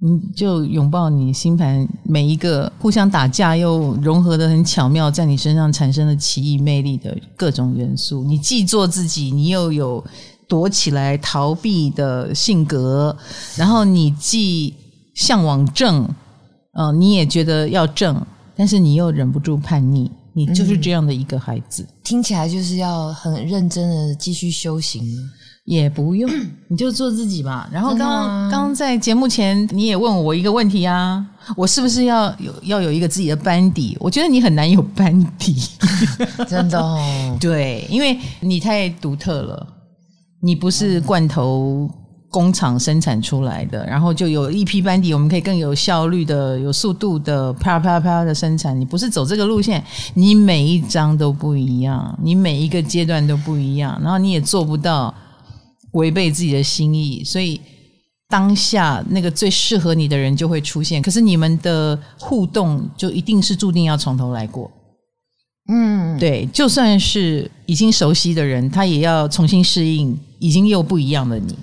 [0.00, 8.24] 你就拥抱你星盘每一个互相打架又融合的很巧妙，在你身上产生了奇异魅力的各种元素。
[8.24, 10.04] 你既做自己，你又有
[10.48, 13.16] 躲起来逃避的性格，
[13.54, 14.74] 然后你既
[15.14, 16.08] 向往正。
[16.80, 18.24] 嗯，你也觉得要正，
[18.56, 21.82] 但是你又忍不住叛逆，你就是这样的一个孩子。
[21.82, 25.04] 嗯，听起来就是要很认真的继续修行，
[25.66, 26.30] 也不用，
[26.68, 27.68] 你就做自己吧。
[27.70, 31.22] 然后刚刚刚在节目前，你也问我一个问题啊，
[31.54, 33.94] 我是不是要有要有一个自己的班底？
[34.00, 35.56] 我觉得你很难有班底，
[36.48, 37.36] 真的哦。
[37.38, 39.66] 对，因为你太独特了，
[40.40, 41.90] 你不是罐头。
[42.30, 48.78] 工厂生产出来的，然后就有一批班底，我们可以更有效率的、有速度的、啪啪啪的生产。
[48.80, 55.12] 你不是走这个路线，你每一张都不一样，你每一个阶段都不一样，然后你也做不到
[55.94, 57.60] 违背自己的心意，所以
[58.28, 64.70] 当下那个最适合你的人就会出现，可是你们的互动就一定是注定要从头来过。
[65.68, 71.56] 嗯，对，就算是已经熟悉的人，他也要重新适应已经又不一样的你。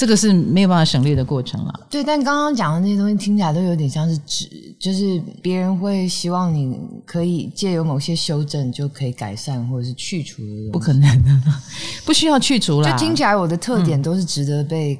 [0.00, 1.86] 这个是没有办法省略的过程了。
[1.90, 4.48] 对，但刚刚讲的那些东西听起来都有点像是指，
[4.80, 10.70] 就是别人会希望你可以借由某些修正就可以改善或者是去除的。
[10.72, 11.30] 不可能的，
[12.06, 12.90] 不需要去除了。
[12.90, 14.98] 就听起来我的特点都是值得被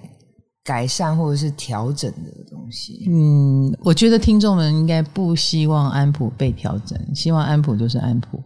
[0.63, 3.07] 改善或者是调整的东西。
[3.09, 8.37] 嗯，我觉得听众们应该不希望安普被调整，希望安普就是安普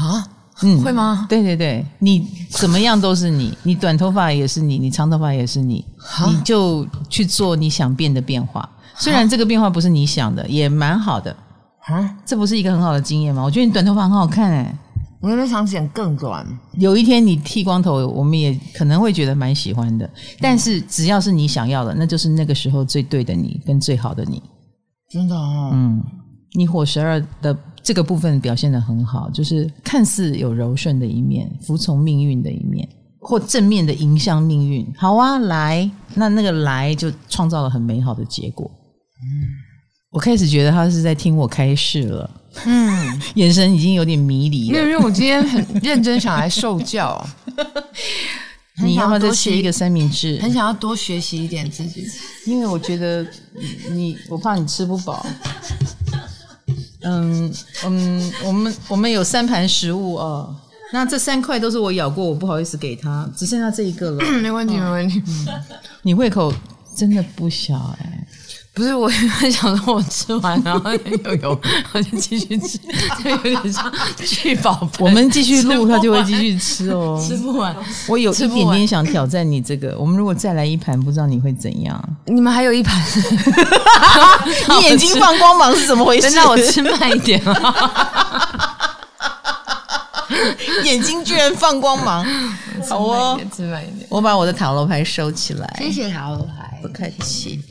[0.00, 0.26] 啊。
[0.62, 1.26] 嗯，会吗？
[1.28, 5.84] 对对对，你怎么样都是你，你短头发也是你，你长头发也是你，
[6.26, 8.68] 你就去做你想变的变化。
[8.96, 11.34] 虽然这个变化不是你想的，也蛮好的。
[11.86, 13.42] 啊，这不是一个很好的经验吗？
[13.42, 14.78] 我觉得你短头发很好看哎，
[15.20, 16.46] 我有没有想剪更短？
[16.78, 20.08] 有一天你剃光头，我们也可能会觉得蛮喜欢的。
[20.40, 24.42] 但是只要是你想要的，那就是那个时候最对的你跟最好的你。
[25.10, 26.02] 真的啊，嗯，
[26.54, 27.54] 你火十二的。
[27.86, 32.88] 这个部分表现的很好，就是看似有柔顺的一面，服从命运的一面，
[33.20, 34.90] 或正面的迎向命运。
[34.96, 38.70] 好啊，来，那那个来就创造了很美好的结果。
[39.20, 39.44] 嗯，
[40.08, 42.30] 我开始觉得他是在听我开示了。
[42.64, 44.78] 嗯， 眼神已经有点迷离了。
[44.78, 47.22] 因为我今天很认真想来受教。
[48.82, 50.40] 你要不要再吃一个三明治？
[50.40, 52.06] 很想要多学习一点自己，
[52.46, 53.24] 因为我觉得
[53.90, 55.24] 你，我怕你吃不饱。
[57.04, 60.54] 嗯嗯，我们我们有三盘食物哦，
[60.92, 64.24] 那这三块都是我咬过，我不好意思给他，只剩下这一个了。
[64.40, 65.22] 没问题，哦、没问题。
[65.26, 65.46] 嗯、
[66.02, 66.52] 你胃口
[66.96, 68.26] 真的不小哎、欸。
[68.74, 70.90] 不是，我很想说，我吃完然后
[71.24, 71.60] 又有，
[71.92, 72.76] 我就继续吃，
[73.22, 74.88] 就有点像聚宝。
[74.98, 77.22] 我们继续录，他就会继续吃哦。
[77.24, 77.74] 吃不完，
[78.08, 79.96] 我有一点点想挑战你这个。
[79.96, 82.02] 我们如果再来一盘，不知道你会怎样？
[82.26, 83.00] 你们还有一盘？
[84.80, 86.28] 你眼睛放光芒是怎么回事？
[86.34, 87.40] 那我吃慢一点
[90.82, 92.26] 眼睛居然放光芒，
[92.88, 94.04] 好哦，吃慢一点。
[94.08, 97.62] 我把我的塔罗牌收起来，谢谢塔罗牌，不客气。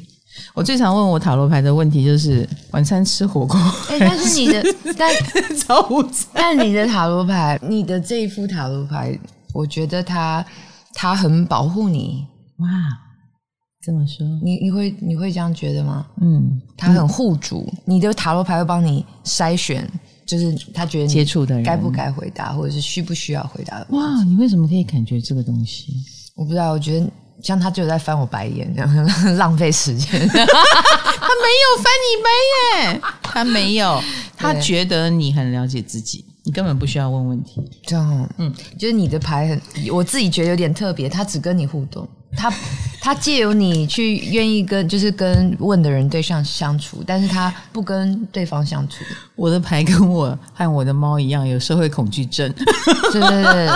[0.53, 3.59] 我最常问我塔罗牌的问题就是晚餐吃火锅。
[3.89, 4.63] 哎、欸，但是你的
[4.95, 5.11] 但
[5.57, 9.17] 早午餐，但你的塔罗牌，你的这一副塔罗牌，
[9.51, 10.45] 我觉得它
[10.93, 12.23] 它很保护你。
[12.57, 12.67] 哇，
[13.81, 16.05] 这么说，你你会你会这样觉得吗？
[16.21, 19.89] 嗯，它很护主，嗯、你的塔罗牌会帮你筛选，
[20.27, 23.87] 就是他觉得接触的人该不该回答，或者是需不需要回答的。
[23.89, 25.93] 哇，你为什么可以感觉这个东西？
[26.35, 27.09] 我不知道，我觉得。
[27.41, 29.05] 像他就在翻我白眼，这样
[29.37, 30.11] 浪费时间。
[30.29, 32.29] 他没有翻你白
[32.91, 34.01] 眼，他没有，
[34.37, 37.61] 他觉得你很了解自己，你根本不需要问问题。
[37.85, 39.61] 这样，嗯，就是你的牌很，
[39.91, 42.07] 我自己觉得有点特别，他只跟你互动。
[42.35, 42.51] 他
[43.03, 49.03] 他借由你去愿意跟就是跟问的人对象相处，但是他不跟对方相处。
[49.35, 52.49] 我的牌跟我和我的猫一样有社会恐惧症，
[53.11, 53.69] 对对对。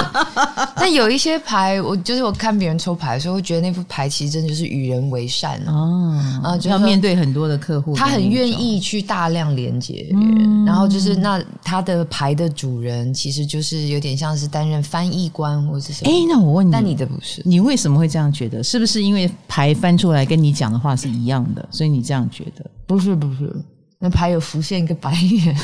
[0.77, 16.09] 但有一些牌，我就是我看别人抽牌的时候，会觉得那副牌其实真的就是与人为善哦，啊，就要面对很多的客户，他很愿意去大量连接别人，嗯、然后就是那他的牌的主人其实就是有点像是担任翻译官或者是什么。
[16.09, 18.63] 哎，那我问你，但你的不是，你为什么会这样觉得？
[18.63, 19.16] 是不是因为
[19.47, 22.69] 牌翻出来跟你讲的话是一样的，所以你这样觉得？
[22.85, 23.55] 不是，不是。
[23.99, 25.57] 那牌有浮现一个白眼，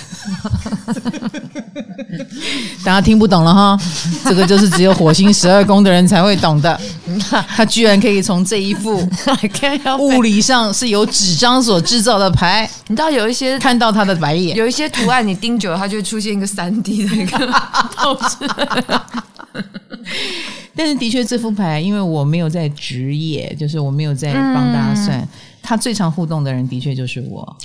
[2.83, 3.79] 大家听不懂了哈。
[4.23, 6.81] 这个就是只有火星十二宫的人才会懂的。
[7.55, 9.07] 他居然可以从这一副
[9.99, 17.37] 物理上是由纸张所制造的牌，你知道有一些看到他的白眼，有一些图案你盯久了，它就会出现一个三 D 的一个
[17.95, 18.37] 透视。
[20.75, 25.19] 但是的确，这副牌因为我没有在职业，就是我没有在帮大家算。
[25.19, 25.27] 嗯
[25.65, 27.57] 他最常互动的人的确就是我，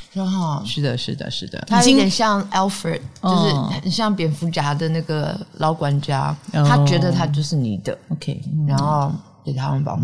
[0.65, 1.59] 是的，是的，是的。
[1.67, 3.53] 他有点像 Alfred，就是
[3.83, 6.33] 很像蝙蝠侠的那个老管家。
[6.53, 9.13] 他觉得他就是你的，OK，然后
[9.45, 10.03] 给他们保护。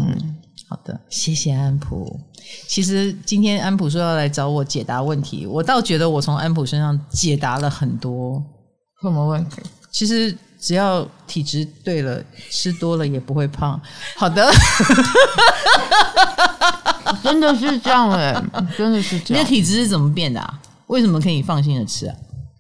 [0.69, 2.19] 好的，谢谢安普。
[2.67, 8.43] 其实今天安普说要来找我解答问题，我倒觉得我从安普身上解答了很多。
[9.01, 9.63] 什么问题？
[9.93, 13.79] 其实只要体质对了，吃多了也不会胖。
[14.17, 14.51] 好的。
[17.23, 19.43] 真的是这样哎、欸，真的是这样。
[19.43, 20.61] 你的体质是怎么变的啊？
[20.87, 22.15] 为什么可以放心的吃啊？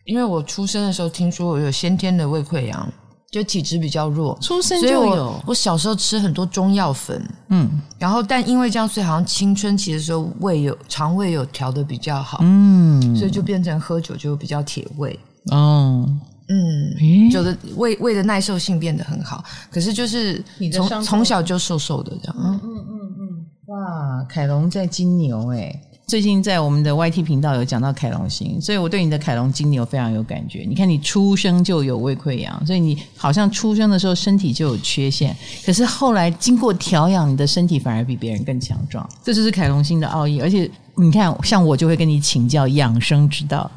[0.04, 2.86] 因为我出生的时候听说我有先天的胃溃疡，
[3.30, 5.00] 就体质比较弱，出生就有。
[5.24, 15.18] 我，我小时候吃很多中药粉，嗯，然后但因为这样，所以好像青春期的时候胃有肠胃有调的比较好，嗯，所以就变成喝酒就比较铁胃。
[15.52, 16.06] 哦，
[16.48, 20.42] 嗯，有的胃胃的耐受性变得很好，可是就是
[20.72, 22.36] 从从小就瘦瘦的这样。
[22.38, 23.46] 嗯嗯嗯。
[23.66, 25.80] 哇，凯龙在金牛哎。
[26.06, 30.62] 最近在我们的 YT 频道有讲到凯龙星，所以我对你的凯龙金牛非常有感觉。
[30.68, 35.34] 你看你出生就有胃溃疡，所以你好像出生的时候身体就有缺陷，
[35.64, 39.08] 可是后来经过调养，你的身体反而比别人更强壮。
[39.22, 40.42] 这就是凯龙星的奥义。
[40.42, 43.68] 而且你看，像我就会跟你请教养生之道，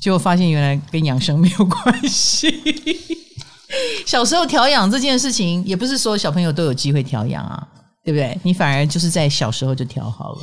[0.00, 2.48] 结果发现原来跟养生没有关系。
[4.06, 7.66] 小时候调养这件事情，也不是所有小朋友都有机会调养啊，
[8.04, 8.38] 对不对？
[8.42, 10.42] 你反而就是在小时候就调好了。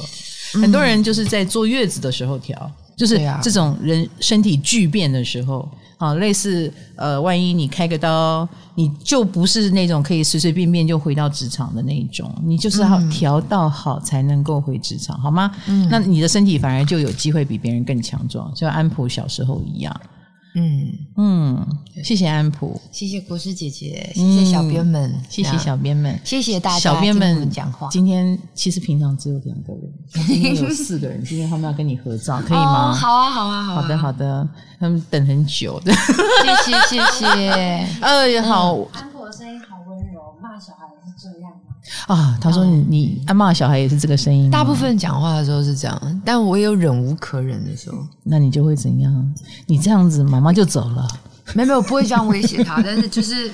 [0.62, 5.68] 很多人就是在坐月子的时候调，就是这种人身体巨变的时候，
[6.04, 15.50] 啊，类似呃，万一你开个刀，你就不是那种可以随随便便就回到职场的那一种，你就是要调到好才能够回职场，好吗？
[15.68, 20.02] 嗯，那你的身体反而就有机会比别人更强壮，就像安普小时候一样。
[20.56, 21.68] 嗯嗯，
[22.04, 26.80] 谢谢安普，谢谢国师姐姐，谢谢小编们，嗯、谢谢小编们，谢谢大家。
[26.80, 29.92] 小编们讲话，今天其实平常只有两个人，
[30.28, 32.92] 今天有四个人，今天他们要跟你合照，可以吗？
[32.92, 33.82] 哦、好啊，好啊，好啊。
[33.82, 34.48] 好的，好的，
[34.80, 37.50] 他们等很久的，谢谢，谢谢。
[38.02, 38.78] 哎，好。
[38.94, 41.52] 安普的声音好温柔，骂小孩是这样。
[42.08, 49.34] 啊，他说你你爱骂小孩也是这个声音，大部分讲话的时候是这样，但我也有忍无可忍的时候，那你就会怎样？
[49.68, 51.08] 你这样子，妈妈就走了。
[51.54, 53.52] 没有没有，不会这样威胁他， 但是就是，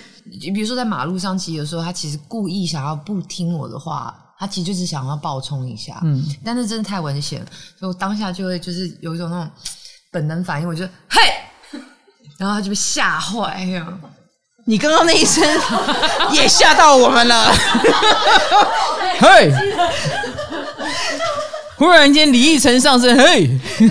[0.54, 7.48] 比如说在马路上，其实有时候他其实故意想要不听我的话，他其实就是想要暴冲一下，嗯，但是真的太危险了，
[7.80, 9.52] 所以我当下就会就是有一种那种
[10.12, 11.20] 本能反应，我就嘿，
[12.38, 13.88] 然后他就被吓坏呀。
[14.70, 15.44] 你刚刚那一声
[16.32, 17.52] 也吓到我们了，
[19.20, 19.52] 嘿！
[21.76, 23.50] 忽然间李易晨上身，嘿！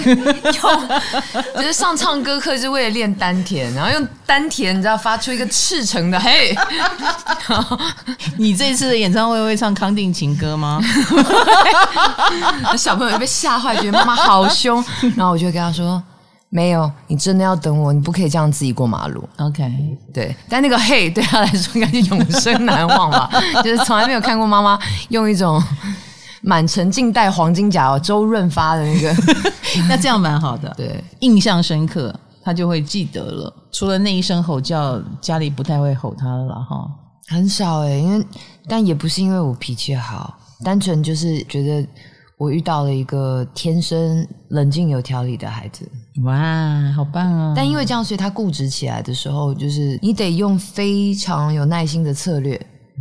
[1.56, 6.56] 就是上唱歌课是为了练丹田，然后用丹田，你知道发出一个赤诚的嘿。
[8.38, 10.80] 你这次的演唱会会唱康定情歌吗？
[12.78, 14.84] 小朋友被吓坏，觉得妈妈好凶，
[15.16, 16.00] 然后我就跟他说。
[16.50, 19.22] 没有，你真的要等我，你不可以这样自己过马路。
[19.36, 19.70] OK，
[20.14, 23.30] 对，但那个嘿对他来说应该是永生难忘吧，
[23.62, 24.78] 就是从来没有看过妈妈
[25.10, 25.62] 用一种
[26.40, 29.14] 满城尽带黄金甲哦，周润发的那个，
[29.88, 33.54] 那这样蛮好的， 对，印象深刻，他就会记得了。
[33.70, 36.90] 除了那一声吼叫，家里不太会吼他了哈，
[37.28, 38.26] 很少诶，因为
[38.66, 41.86] 但也不是因为我脾气好，单纯就是觉得。
[42.38, 45.84] 我遇到了一个天生冷静有条理的孩子，
[46.22, 47.52] 哇，好棒啊！
[47.56, 52.54] 但因为这样，所以他固执起来的时候，就是你得用非常有耐心的策略，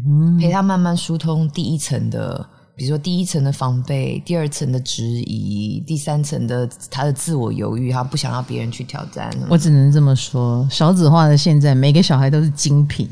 [0.08, 2.44] 嗯，陪他慢慢疏通第一层的，
[2.76, 9.32] 比如说第一层的防备，第二层的质疑，第三层的他的自我犹豫，他不想要别人去挑战。
[9.48, 13.08] 我只能这么说，少子化的现在，每个小孩都是精品。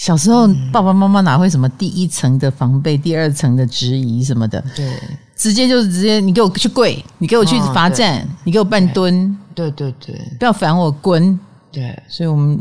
[0.00, 4.58] 小时候，爸爸妈妈哪会什么第一层的防备，第二层的质疑什么的？
[4.74, 4.90] 对。
[5.36, 11.38] 直接就是直接，你给我去跪，你给我去罚站，哦、你给我半蹲，对对对，不要烦我，滚。
[11.70, 12.58] 对，所以我们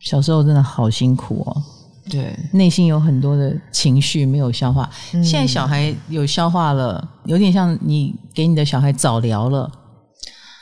[0.00, 1.62] 小时候真的好辛苦哦。
[2.08, 9.70] 对，内心有很多的情绪没有消化，嗯、现在小孩有消化了，有点像你给你的小孩早疗了，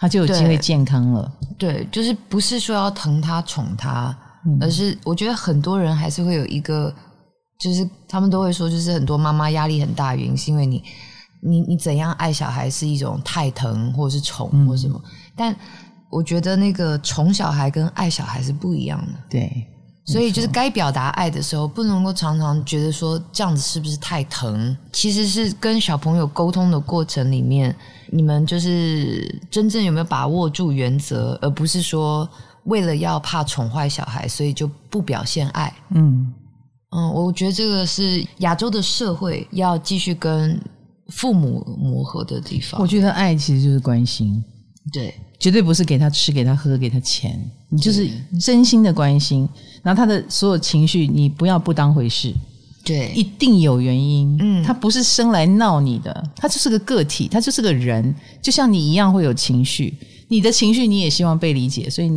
[0.01, 1.33] 他就有机会健康了。
[1.57, 4.16] 对，对，就是不是说要疼他宠他，
[4.47, 6.94] 嗯、而是我觉得很多人还是会有一个，
[7.59, 10.82] 就是他们都会说，就是很多妈妈压力很大，原因是因为你。
[11.42, 15.57] 你你怎样爱小孩是一种太疼或者是宠或什么，嗯、但
[16.11, 19.12] 我觉得那个宠小孩跟爱小孩是不一样的。
[19.28, 19.66] 对，
[20.07, 24.76] 所以就是该表达爱的时候，不能够常常觉得说这样子是不是太疼？
[24.90, 27.76] 其实是跟小朋友沟通的过程里面，
[28.11, 32.28] 你们就是真正有没有把握住原则，而不是说
[32.67, 35.75] 为了要怕宠坏小孩，所以就不表现爱。
[35.95, 36.33] 嗯
[36.91, 40.61] 嗯，我觉得这个是亚洲的社会要继续跟。
[41.11, 44.43] 父母磨合的地方，我觉得爱其实就是关心，
[44.93, 48.11] 对，绝对不是给他吃、给他喝、给他钱，你就是
[48.41, 49.49] 真心的关心。
[49.85, 52.35] 然后他的所有情绪，你不要不当回事，
[52.85, 54.37] 对，一定有原因。
[54.41, 58.12] 嗯，他不是生来闹你的，他就是个个体，他就是个人，
[58.43, 59.97] 就像你一样会有情绪。
[60.27, 62.09] 你的情绪你也希望被理解，所以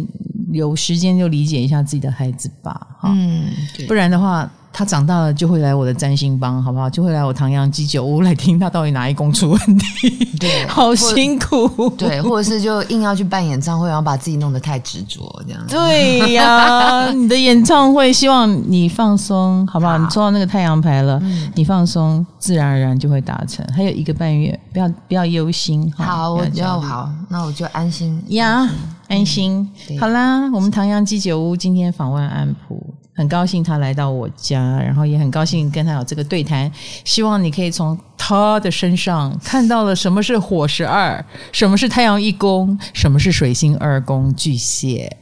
[0.51, 3.51] 有时间就理解一下自己的孩子吧，哈，嗯，
[3.87, 4.49] 不然的话。
[4.79, 6.89] 他长大了就会来我的占星帮，好不好？
[6.89, 10.09] 就会来我唐阳鸡酒屋来听他到底哪一宫出问题。
[10.39, 11.89] 对， 好辛苦。
[11.97, 15.61] 对，或者是就硬要去办演唱会，然后把自己弄得太执着，这样。
[15.67, 19.91] 对呀、啊， 你的演唱会希望你放松，好不好？
[19.91, 23.65] 好，你抽到那个太阳牌了，嗯、你放松，自然而然就会达成。
[23.75, 25.91] 还有一个半月，不要不要忧心。
[25.97, 28.65] 好，我就好，那我就安心呀，
[29.09, 29.69] 安心。
[29.89, 32.81] 嗯、好啦，我们唐阳鸡酒屋今天访问安普。
[33.19, 36.71] 很高兴他来到我家，然后也很高兴跟他有这个对谈。
[37.03, 45.17] 希望你可以从他的身上看到了什么是火十二，什么是太阳一宫，什么是水星二宫巨蟹。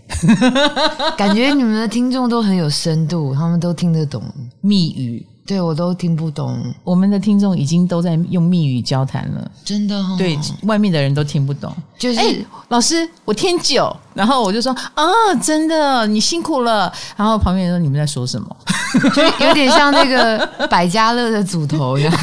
[1.17, 4.21] 感觉你们的听众都很有深度，他们都听得懂
[4.61, 5.25] 密语。
[5.47, 6.61] 对，我都听不懂。
[6.83, 10.15] 我们的听众已经都在用密语交谈了，真的、哦。
[10.19, 11.73] 对，外面的人都听不懂。
[11.97, 15.05] 就是、欸、老师，我添酒，然后我就说啊，
[15.41, 16.91] 真的，你辛苦了。
[17.15, 18.57] 然后旁边人说你们在说什么？
[19.13, 22.13] 就有点像那个百家乐的组头一样。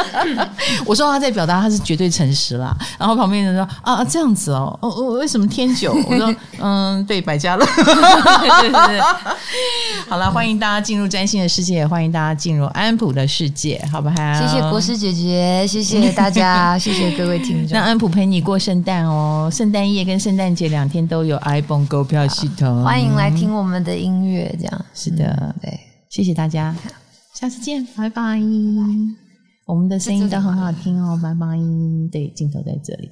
[0.86, 2.74] 我说他在表达他是绝对诚实啦。
[2.98, 5.92] 然后旁边人说啊，这样子哦，哦，我为什么天九？
[6.08, 7.66] 我说 嗯，对，百家乐。
[7.66, 9.00] 对对对。
[10.08, 12.36] 好了，欢迎大家进入占星的世界，欢迎大家。
[12.36, 14.14] 进入安普的世界，好不好？
[14.38, 17.72] 谢谢国师姐姐，谢谢大家，谢谢各位听众。
[17.76, 24.54] 那安普陪你过圣诞哦，圣诞夜跟圣诞节两天都有 iPhone 购票系统，欢迎来听我们的音乐。
[24.58, 26.74] 这样是的，嗯、对，谢谢大家，
[27.34, 28.40] 下次见，拜拜。
[29.66, 31.46] 我们的声音都很好听哦，拜拜。
[32.10, 33.10] 对，镜头在这里。